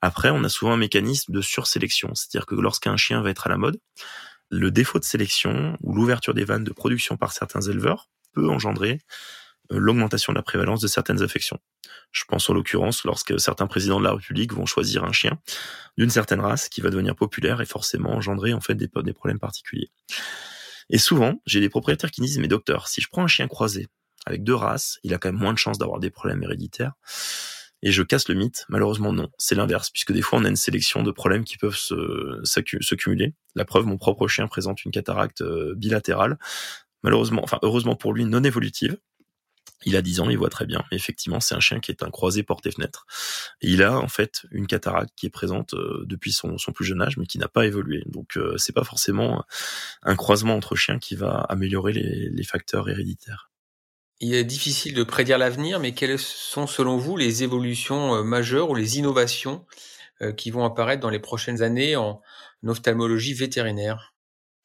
Après, 0.00 0.30
on 0.30 0.44
a 0.44 0.48
souvent 0.48 0.72
un 0.72 0.76
mécanisme 0.76 1.32
de 1.32 1.40
sursélection, 1.40 2.14
c'est-à-dire 2.14 2.46
que 2.46 2.54
lorsqu'un 2.54 2.96
chien 2.96 3.20
va 3.22 3.30
être 3.30 3.46
à 3.46 3.50
la 3.50 3.56
mode, 3.56 3.78
le 4.50 4.70
défaut 4.70 4.98
de 4.98 5.04
sélection 5.04 5.76
ou 5.82 5.94
l'ouverture 5.94 6.34
des 6.34 6.44
vannes 6.44 6.64
de 6.64 6.72
production 6.72 7.16
par 7.16 7.32
certains 7.32 7.62
éleveurs 7.62 8.08
peut 8.32 8.48
engendrer 8.48 9.00
euh, 9.72 9.78
l'augmentation 9.78 10.32
de 10.32 10.38
la 10.38 10.42
prévalence 10.42 10.80
de 10.80 10.86
certaines 10.86 11.22
affections. 11.22 11.58
Je 12.12 12.24
pense 12.28 12.48
en 12.48 12.54
l'occurrence 12.54 13.02
lorsque 13.04 13.40
certains 13.40 13.66
présidents 13.66 13.98
de 13.98 14.04
la 14.04 14.12
République 14.12 14.52
vont 14.52 14.66
choisir 14.66 15.02
un 15.02 15.12
chien 15.12 15.40
d'une 15.98 16.10
certaine 16.10 16.40
race 16.40 16.68
qui 16.68 16.80
va 16.80 16.90
devenir 16.90 17.16
populaire 17.16 17.60
et 17.60 17.66
forcément 17.66 18.14
engendrer 18.14 18.52
en 18.52 18.60
fait 18.60 18.76
des 18.76 18.88
problèmes 18.88 19.40
particuliers. 19.40 19.90
Et 20.90 20.98
souvent, 20.98 21.40
j'ai 21.46 21.60
des 21.60 21.68
propriétaires 21.68 22.10
qui 22.10 22.20
disent 22.20 22.38
mais 22.38 22.48
docteur, 22.48 22.88
si 22.88 23.00
je 23.00 23.08
prends 23.10 23.24
un 23.24 23.28
chien 23.28 23.48
croisé 23.48 23.88
avec 24.26 24.42
deux 24.42 24.54
races, 24.54 24.98
il 25.04 25.14
a 25.14 25.18
quand 25.18 25.30
même 25.32 25.40
moins 25.40 25.52
de 25.52 25.58
chances 25.58 25.78
d'avoir 25.78 26.00
des 26.00 26.10
problèmes 26.10 26.42
héréditaires. 26.42 26.92
Et 27.82 27.92
je 27.92 28.02
casse 28.02 28.28
le 28.28 28.34
mythe. 28.34 28.64
Malheureusement, 28.68 29.12
non. 29.12 29.28
C'est 29.38 29.54
l'inverse, 29.54 29.90
puisque 29.90 30.12
des 30.12 30.22
fois, 30.22 30.38
on 30.38 30.44
a 30.44 30.48
une 30.48 30.56
sélection 30.56 31.02
de 31.02 31.10
problèmes 31.10 31.44
qui 31.44 31.58
peuvent 31.58 31.76
se, 31.76 32.40
se 32.42 32.94
cumuler. 32.94 33.34
La 33.54 33.64
preuve, 33.64 33.86
mon 33.86 33.98
propre 33.98 34.26
chien 34.26 34.48
présente 34.48 34.84
une 34.84 34.90
cataracte 34.90 35.42
euh, 35.42 35.74
bilatérale 35.76 36.38
malheureusement, 37.06 37.42
enfin 37.44 37.58
heureusement 37.62 37.94
pour 37.94 38.12
lui, 38.12 38.24
non 38.24 38.42
évolutive. 38.42 38.98
Il 39.84 39.96
a 39.96 40.02
10 40.02 40.20
ans, 40.20 40.30
il 40.30 40.38
voit 40.38 40.48
très 40.48 40.66
bien. 40.66 40.82
Mais 40.90 40.96
effectivement, 40.96 41.40
c'est 41.40 41.54
un 41.54 41.60
chien 41.60 41.80
qui 41.80 41.90
est 41.90 42.02
un 42.02 42.10
croisé 42.10 42.42
porte-fenêtre. 42.42 43.06
Et 43.60 43.68
il 43.68 43.82
a 43.82 43.98
en 43.98 44.08
fait 44.08 44.46
une 44.50 44.66
cataracte 44.66 45.12
qui 45.16 45.26
est 45.26 45.30
présente 45.30 45.74
euh, 45.74 46.04
depuis 46.06 46.32
son, 46.32 46.56
plus 46.74 46.84
jeune 46.84 47.02
âge, 47.02 47.16
mais 47.16 47.26
qui 47.26 47.38
n'a 47.38 47.48
pas 47.48 47.66
évolué. 47.66 48.02
Donc 48.06 48.36
euh, 48.36 48.56
c'est 48.56 48.72
pas 48.72 48.84
forcément 48.84 49.44
un 50.02 50.16
croisement 50.16 50.54
entre 50.54 50.76
chiens 50.76 50.98
qui 50.98 51.14
va 51.14 51.40
améliorer 51.48 51.92
les, 51.92 52.44
facteurs 52.44 52.88
héréditaires. 52.88 53.50
Il 54.20 54.34
est 54.34 54.44
difficile 54.44 54.94
de 54.94 55.02
prédire 55.02 55.36
l'avenir, 55.36 55.80
mais 55.80 55.92
quelles 55.92 56.18
sont 56.18 56.66
selon 56.66 56.96
vous 56.96 57.16
les 57.16 57.42
évolutions 57.42 58.14
euh, 58.14 58.22
majeures 58.22 58.70
ou 58.70 58.74
les 58.74 58.98
innovations 58.98 59.66
qui 60.38 60.50
vont 60.50 60.64
apparaître 60.64 61.02
dans 61.02 61.10
les 61.10 61.18
prochaines 61.18 61.60
années 61.60 61.94
en 61.94 62.22
ophtalmologie 62.66 63.34
vétérinaire? 63.34 64.14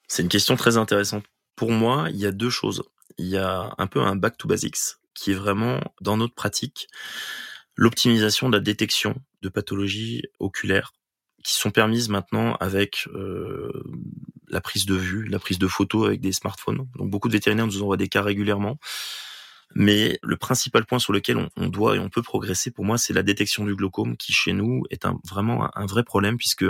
C'est 0.08 0.24
une 0.24 0.30
question 0.30 0.56
très 0.56 0.78
intéressante 0.78 1.26
pour 1.62 1.72
moi, 1.72 2.08
il 2.10 2.18
y 2.18 2.26
a 2.26 2.32
deux 2.32 2.50
choses. 2.50 2.82
Il 3.20 3.28
y 3.28 3.38
a 3.38 3.76
un 3.78 3.86
peu 3.86 4.02
un 4.02 4.16
back 4.16 4.36
to 4.36 4.48
basics 4.48 4.98
qui 5.14 5.32
est 5.32 5.36
vraiment 5.36 5.80
dans 6.02 6.18
notre 6.18 6.36
pratique 6.36 6.88
l'optimisation 7.76 8.50
de 8.50 8.58
la 8.58 8.62
détection 8.62 9.16
de 9.42 9.50
pathologies 9.50 10.24
oculaires 10.40 10.94
qui 11.44 11.56
sont 11.56 11.72
permises 11.72 12.10
maintenant 12.10 12.56
avec 12.60 13.08
euh, 13.16 13.72
la 14.50 14.62
prise 14.62 14.86
de 14.86 14.96
vue, 14.96 15.26
la 15.26 15.40
prise 15.40 15.58
de 15.58 15.68
photos 15.68 16.06
avec 16.06 16.22
des 16.22 16.32
smartphones. 16.32 16.88
Donc 16.96 17.10
beaucoup 17.10 17.28
de 17.28 17.34
vétérinaires 17.34 17.66
nous 17.66 17.82
envoient 17.82 17.98
des 17.98 18.10
cas 18.10 18.22
régulièrement. 18.22 18.78
Mais 19.74 20.20
le 20.22 20.36
principal 20.36 20.86
point 20.86 21.00
sur 21.00 21.14
lequel 21.14 21.50
on, 21.56 21.68
doit 21.68 21.96
et 21.96 22.00
on 22.00 22.10
peut 22.10 22.22
progresser, 22.22 22.72
pour 22.72 22.84
moi, 22.84 22.98
c'est 22.98 23.14
la 23.14 23.24
détection 23.24 23.66
du 23.66 23.74
glaucome, 23.74 24.18
qui 24.18 24.34
chez 24.34 24.52
nous 24.52 24.84
est 24.90 25.06
un, 25.06 25.18
vraiment 25.24 25.76
un, 25.78 25.86
vrai 25.86 26.04
problème, 26.04 26.38
puisque 26.38 26.66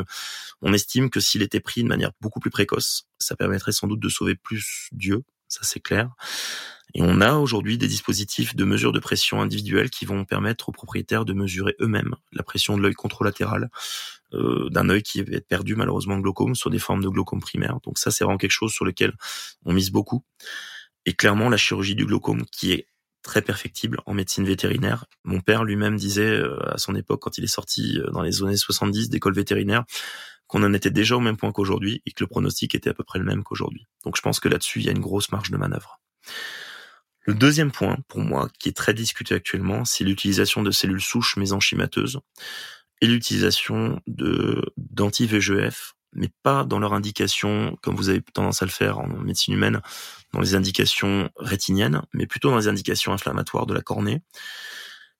on 0.61 0.71
estime 0.71 1.09
que 1.09 1.19
s'il 1.19 1.41
était 1.41 1.59
pris 1.59 1.81
de 1.81 1.87
manière 1.87 2.11
beaucoup 2.21 2.39
plus 2.39 2.51
précoce, 2.51 3.07
ça 3.17 3.35
permettrait 3.35 3.71
sans 3.71 3.87
doute 3.87 3.99
de 3.99 4.09
sauver 4.09 4.35
plus 4.35 4.87
d'yeux, 4.91 5.23
ça 5.47 5.61
c'est 5.63 5.79
clair. 5.79 6.11
Et 6.93 7.01
on 7.01 7.21
a 7.21 7.35
aujourd'hui 7.35 7.77
des 7.77 7.87
dispositifs 7.87 8.55
de 8.55 8.65
mesure 8.65 8.91
de 8.91 8.99
pression 8.99 9.41
individuelle 9.41 9.89
qui 9.89 10.05
vont 10.05 10.25
permettre 10.25 10.69
aux 10.69 10.71
propriétaires 10.71 11.25
de 11.25 11.33
mesurer 11.33 11.75
eux-mêmes 11.79 12.15
la 12.31 12.43
pression 12.43 12.77
de 12.77 12.81
l'œil 12.81 12.93
contralatéral 12.93 13.69
euh, 14.33 14.69
d'un 14.69 14.89
œil 14.89 15.03
qui 15.03 15.19
être 15.19 15.47
perdu 15.47 15.75
malheureusement 15.75 16.17
glaucome 16.17 16.55
sur 16.55 16.69
des 16.69 16.79
formes 16.79 17.03
de 17.03 17.09
glaucome 17.09 17.39
primaire. 17.39 17.79
Donc 17.83 17.97
ça 17.97 18.11
c'est 18.11 18.23
vraiment 18.23 18.37
quelque 18.37 18.51
chose 18.51 18.71
sur 18.71 18.85
lequel 18.85 19.13
on 19.65 19.73
mise 19.73 19.91
beaucoup. 19.91 20.23
Et 21.05 21.13
clairement 21.13 21.49
la 21.49 21.57
chirurgie 21.57 21.95
du 21.95 22.05
glaucome 22.05 22.45
qui 22.51 22.71
est 22.71 22.87
très 23.23 23.41
perfectible 23.41 23.99
en 24.05 24.13
médecine 24.13 24.45
vétérinaire. 24.45 25.05
Mon 25.23 25.41
père 25.41 25.63
lui-même 25.63 25.95
disait 25.95 26.29
euh, 26.29 26.57
à 26.73 26.77
son 26.77 26.95
époque, 26.95 27.21
quand 27.21 27.37
il 27.37 27.43
est 27.43 27.47
sorti 27.47 27.99
euh, 27.99 28.09
dans 28.11 28.21
les 28.21 28.43
années 28.43 28.57
70 28.57 29.09
d'école 29.09 29.33
vétérinaire, 29.33 29.83
qu'on 30.47 30.63
en 30.63 30.73
était 30.73 30.91
déjà 30.91 31.15
au 31.15 31.19
même 31.19 31.37
point 31.37 31.51
qu'aujourd'hui 31.51 32.01
et 32.05 32.11
que 32.11 32.23
le 32.23 32.27
pronostic 32.27 32.75
était 32.75 32.89
à 32.89 32.93
peu 32.93 33.03
près 33.03 33.19
le 33.19 33.25
même 33.25 33.43
qu'aujourd'hui. 33.43 33.87
Donc 34.03 34.17
je 34.17 34.21
pense 34.21 34.39
que 34.39 34.49
là-dessus, 34.49 34.79
il 34.79 34.85
y 34.85 34.89
a 34.89 34.91
une 34.91 34.99
grosse 34.99 35.31
marge 35.31 35.49
de 35.49 35.57
manœuvre. 35.57 36.01
Le 37.23 37.33
deuxième 37.33 37.71
point, 37.71 37.97
pour 38.07 38.19
moi, 38.19 38.49
qui 38.59 38.69
est 38.69 38.75
très 38.75 38.93
discuté 38.93 39.35
actuellement, 39.35 39.85
c'est 39.85 40.03
l'utilisation 40.03 40.63
de 40.63 40.71
cellules 40.71 41.01
souches 41.01 41.37
mésenchymateuses 41.37 42.19
et 43.01 43.07
l'utilisation 43.07 44.01
de 44.07 44.61
d'anti-VGF 44.77 45.95
mais 46.13 46.29
pas 46.43 46.65
dans 46.65 46.79
leur 46.79 46.93
indication, 46.93 47.77
comme 47.81 47.95
vous 47.95 48.09
avez 48.09 48.21
tendance 48.21 48.61
à 48.61 48.65
le 48.65 48.71
faire 48.71 48.99
en 48.99 49.07
médecine 49.07 49.53
humaine, 49.53 49.81
dans 50.33 50.41
les 50.41 50.55
indications 50.55 51.29
rétiniennes, 51.37 52.01
mais 52.13 52.27
plutôt 52.27 52.49
dans 52.49 52.57
les 52.57 52.67
indications 52.67 53.13
inflammatoires 53.13 53.65
de 53.65 53.73
la 53.73 53.81
cornée. 53.81 54.21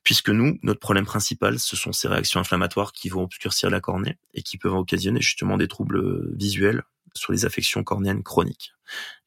Puisque 0.03 0.29
nous, 0.29 0.57
notre 0.63 0.79
problème 0.79 1.05
principal, 1.05 1.59
ce 1.59 1.75
sont 1.75 1.91
ces 1.91 2.07
réactions 2.07 2.39
inflammatoires 2.39 2.91
qui 2.91 3.09
vont 3.09 3.23
obscurcir 3.23 3.69
la 3.69 3.79
cornée 3.79 4.17
et 4.33 4.41
qui 4.41 4.57
peuvent 4.57 4.73
occasionner 4.73 5.21
justement 5.21 5.57
des 5.57 5.67
troubles 5.67 6.35
visuels 6.35 6.81
sur 7.13 7.31
les 7.31 7.45
affections 7.45 7.83
cornéennes 7.83 8.23
chroniques. 8.23 8.73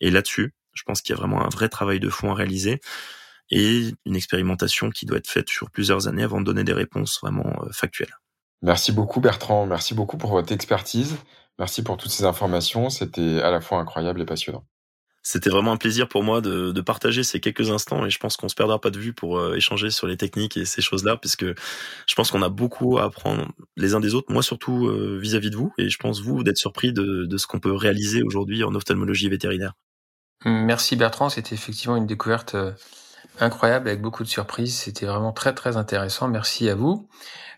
Et 0.00 0.10
là-dessus, 0.10 0.52
je 0.74 0.82
pense 0.82 1.02
qu'il 1.02 1.14
y 1.14 1.18
a 1.18 1.20
vraiment 1.20 1.44
un 1.44 1.48
vrai 1.48 1.68
travail 1.68 2.00
de 2.00 2.08
fond 2.08 2.30
à 2.30 2.34
réaliser 2.34 2.80
et 3.50 3.92
une 4.06 4.16
expérimentation 4.16 4.90
qui 4.90 5.06
doit 5.06 5.18
être 5.18 5.28
faite 5.28 5.48
sur 5.48 5.70
plusieurs 5.70 6.08
années 6.08 6.22
avant 6.22 6.40
de 6.40 6.44
donner 6.44 6.64
des 6.64 6.72
réponses 6.72 7.18
vraiment 7.22 7.52
euh, 7.62 7.70
factuelles. 7.72 8.16
Merci 8.62 8.92
beaucoup 8.92 9.20
Bertrand, 9.20 9.66
merci 9.66 9.94
beaucoup 9.94 10.16
pour 10.16 10.30
votre 10.30 10.52
expertise. 10.52 11.16
Merci 11.58 11.82
pour 11.84 11.96
toutes 11.96 12.10
ces 12.10 12.24
informations. 12.24 12.90
C'était 12.90 13.40
à 13.40 13.50
la 13.50 13.60
fois 13.60 13.78
incroyable 13.78 14.20
et 14.22 14.24
passionnant. 14.24 14.64
C'était 15.26 15.48
vraiment 15.48 15.72
un 15.72 15.78
plaisir 15.78 16.06
pour 16.06 16.22
moi 16.22 16.42
de, 16.42 16.70
de, 16.70 16.80
partager 16.82 17.22
ces 17.22 17.40
quelques 17.40 17.70
instants 17.70 18.04
et 18.04 18.10
je 18.10 18.18
pense 18.18 18.36
qu'on 18.36 18.50
se 18.50 18.54
perdra 18.54 18.78
pas 18.78 18.90
de 18.90 18.98
vue 18.98 19.14
pour 19.14 19.38
euh, 19.38 19.54
échanger 19.54 19.88
sur 19.88 20.06
les 20.06 20.18
techniques 20.18 20.58
et 20.58 20.66
ces 20.66 20.82
choses-là 20.82 21.16
puisque 21.16 21.46
je 21.46 22.14
pense 22.14 22.30
qu'on 22.30 22.42
a 22.42 22.50
beaucoup 22.50 22.98
à 22.98 23.04
apprendre 23.04 23.50
les 23.78 23.94
uns 23.94 24.00
des 24.00 24.14
autres, 24.14 24.30
moi 24.30 24.42
surtout 24.42 24.86
euh, 24.86 25.18
vis-à-vis 25.18 25.48
de 25.48 25.56
vous 25.56 25.72
et 25.78 25.88
je 25.88 25.96
pense 25.96 26.20
vous 26.20 26.42
d'être 26.42 26.58
surpris 26.58 26.92
de, 26.92 27.24
de 27.24 27.36
ce 27.38 27.46
qu'on 27.46 27.58
peut 27.58 27.72
réaliser 27.72 28.22
aujourd'hui 28.22 28.64
en 28.64 28.74
ophtalmologie 28.74 29.30
vétérinaire. 29.30 29.72
Merci 30.44 30.96
Bertrand, 30.96 31.30
c'était 31.30 31.54
effectivement 31.54 31.96
une 31.96 32.06
découverte 32.06 32.54
euh, 32.54 32.72
incroyable 33.40 33.88
avec 33.88 34.02
beaucoup 34.02 34.22
de 34.22 34.28
surprises, 34.28 34.76
c'était 34.76 35.06
vraiment 35.06 35.32
très 35.32 35.54
très 35.54 35.76
intéressant, 35.78 36.28
merci 36.28 36.68
à 36.68 36.74
vous. 36.74 37.08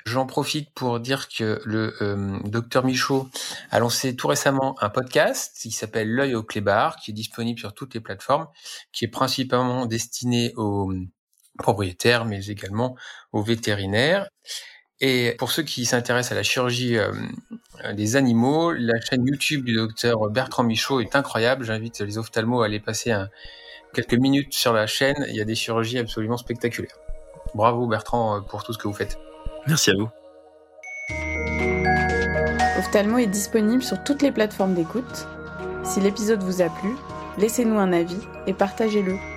J'en 0.04 0.24
profite 0.24 0.72
pour 0.72 1.00
dire 1.00 1.28
que 1.28 1.60
le 1.64 1.96
euh, 2.00 2.38
docteur 2.44 2.84
Michaud 2.84 3.28
a 3.72 3.80
lancé 3.80 4.14
tout 4.14 4.28
récemment 4.28 4.76
un 4.80 4.88
podcast 4.88 5.56
qui 5.60 5.72
s'appelle 5.72 6.08
L'œil 6.08 6.36
au 6.36 6.44
clébard, 6.44 6.94
qui 6.94 7.10
est 7.10 7.14
disponible 7.14 7.58
sur 7.58 7.74
toutes 7.74 7.94
les 7.94 8.00
plateformes, 8.00 8.46
qui 8.92 9.04
est 9.04 9.08
principalement 9.08 9.84
destiné 9.86 10.52
aux 10.56 10.92
propriétaires, 11.58 12.24
mais 12.24 12.46
également 12.46 12.96
aux 13.32 13.42
vétérinaires. 13.42 14.28
Et 15.00 15.34
pour 15.38 15.50
ceux 15.50 15.62
qui 15.62 15.84
s'intéressent 15.84 16.32
à 16.32 16.34
la 16.36 16.42
chirurgie 16.42 16.96
euh, 16.96 17.12
des 17.92 18.16
animaux, 18.16 18.72
la 18.72 18.98
chaîne 19.00 19.26
YouTube 19.26 19.64
du 19.64 19.74
docteur 19.74 20.30
Bertrand 20.30 20.62
Michaud 20.62 21.00
est 21.00 21.14
incroyable. 21.14 21.64
J'invite 21.64 22.00
les 22.00 22.16
ophtalmos 22.16 22.62
à 22.62 22.66
aller 22.66 22.80
passer 22.80 23.10
un, 23.10 23.28
quelques 23.96 24.14
minutes 24.14 24.52
sur 24.52 24.72
la 24.72 24.86
chaîne, 24.86 25.24
il 25.28 25.36
y 25.36 25.40
a 25.40 25.44
des 25.44 25.54
chirurgies 25.54 25.98
absolument 25.98 26.36
spectaculaires. 26.36 26.98
Bravo 27.54 27.86
Bertrand 27.86 28.42
pour 28.42 28.62
tout 28.62 28.72
ce 28.72 28.78
que 28.78 28.88
vous 28.88 28.94
faites. 28.94 29.18
Merci 29.66 29.90
à 29.90 29.94
vous. 29.94 30.08
Ophthalmo 32.78 33.18
est 33.18 33.26
disponible 33.26 33.82
sur 33.82 34.02
toutes 34.04 34.22
les 34.22 34.32
plateformes 34.32 34.74
d'écoute. 34.74 35.26
Si 35.82 36.00
l'épisode 36.00 36.42
vous 36.42 36.60
a 36.60 36.68
plu, 36.68 36.90
laissez-nous 37.38 37.78
un 37.78 37.92
avis 37.92 38.20
et 38.46 38.52
partagez-le. 38.52 39.35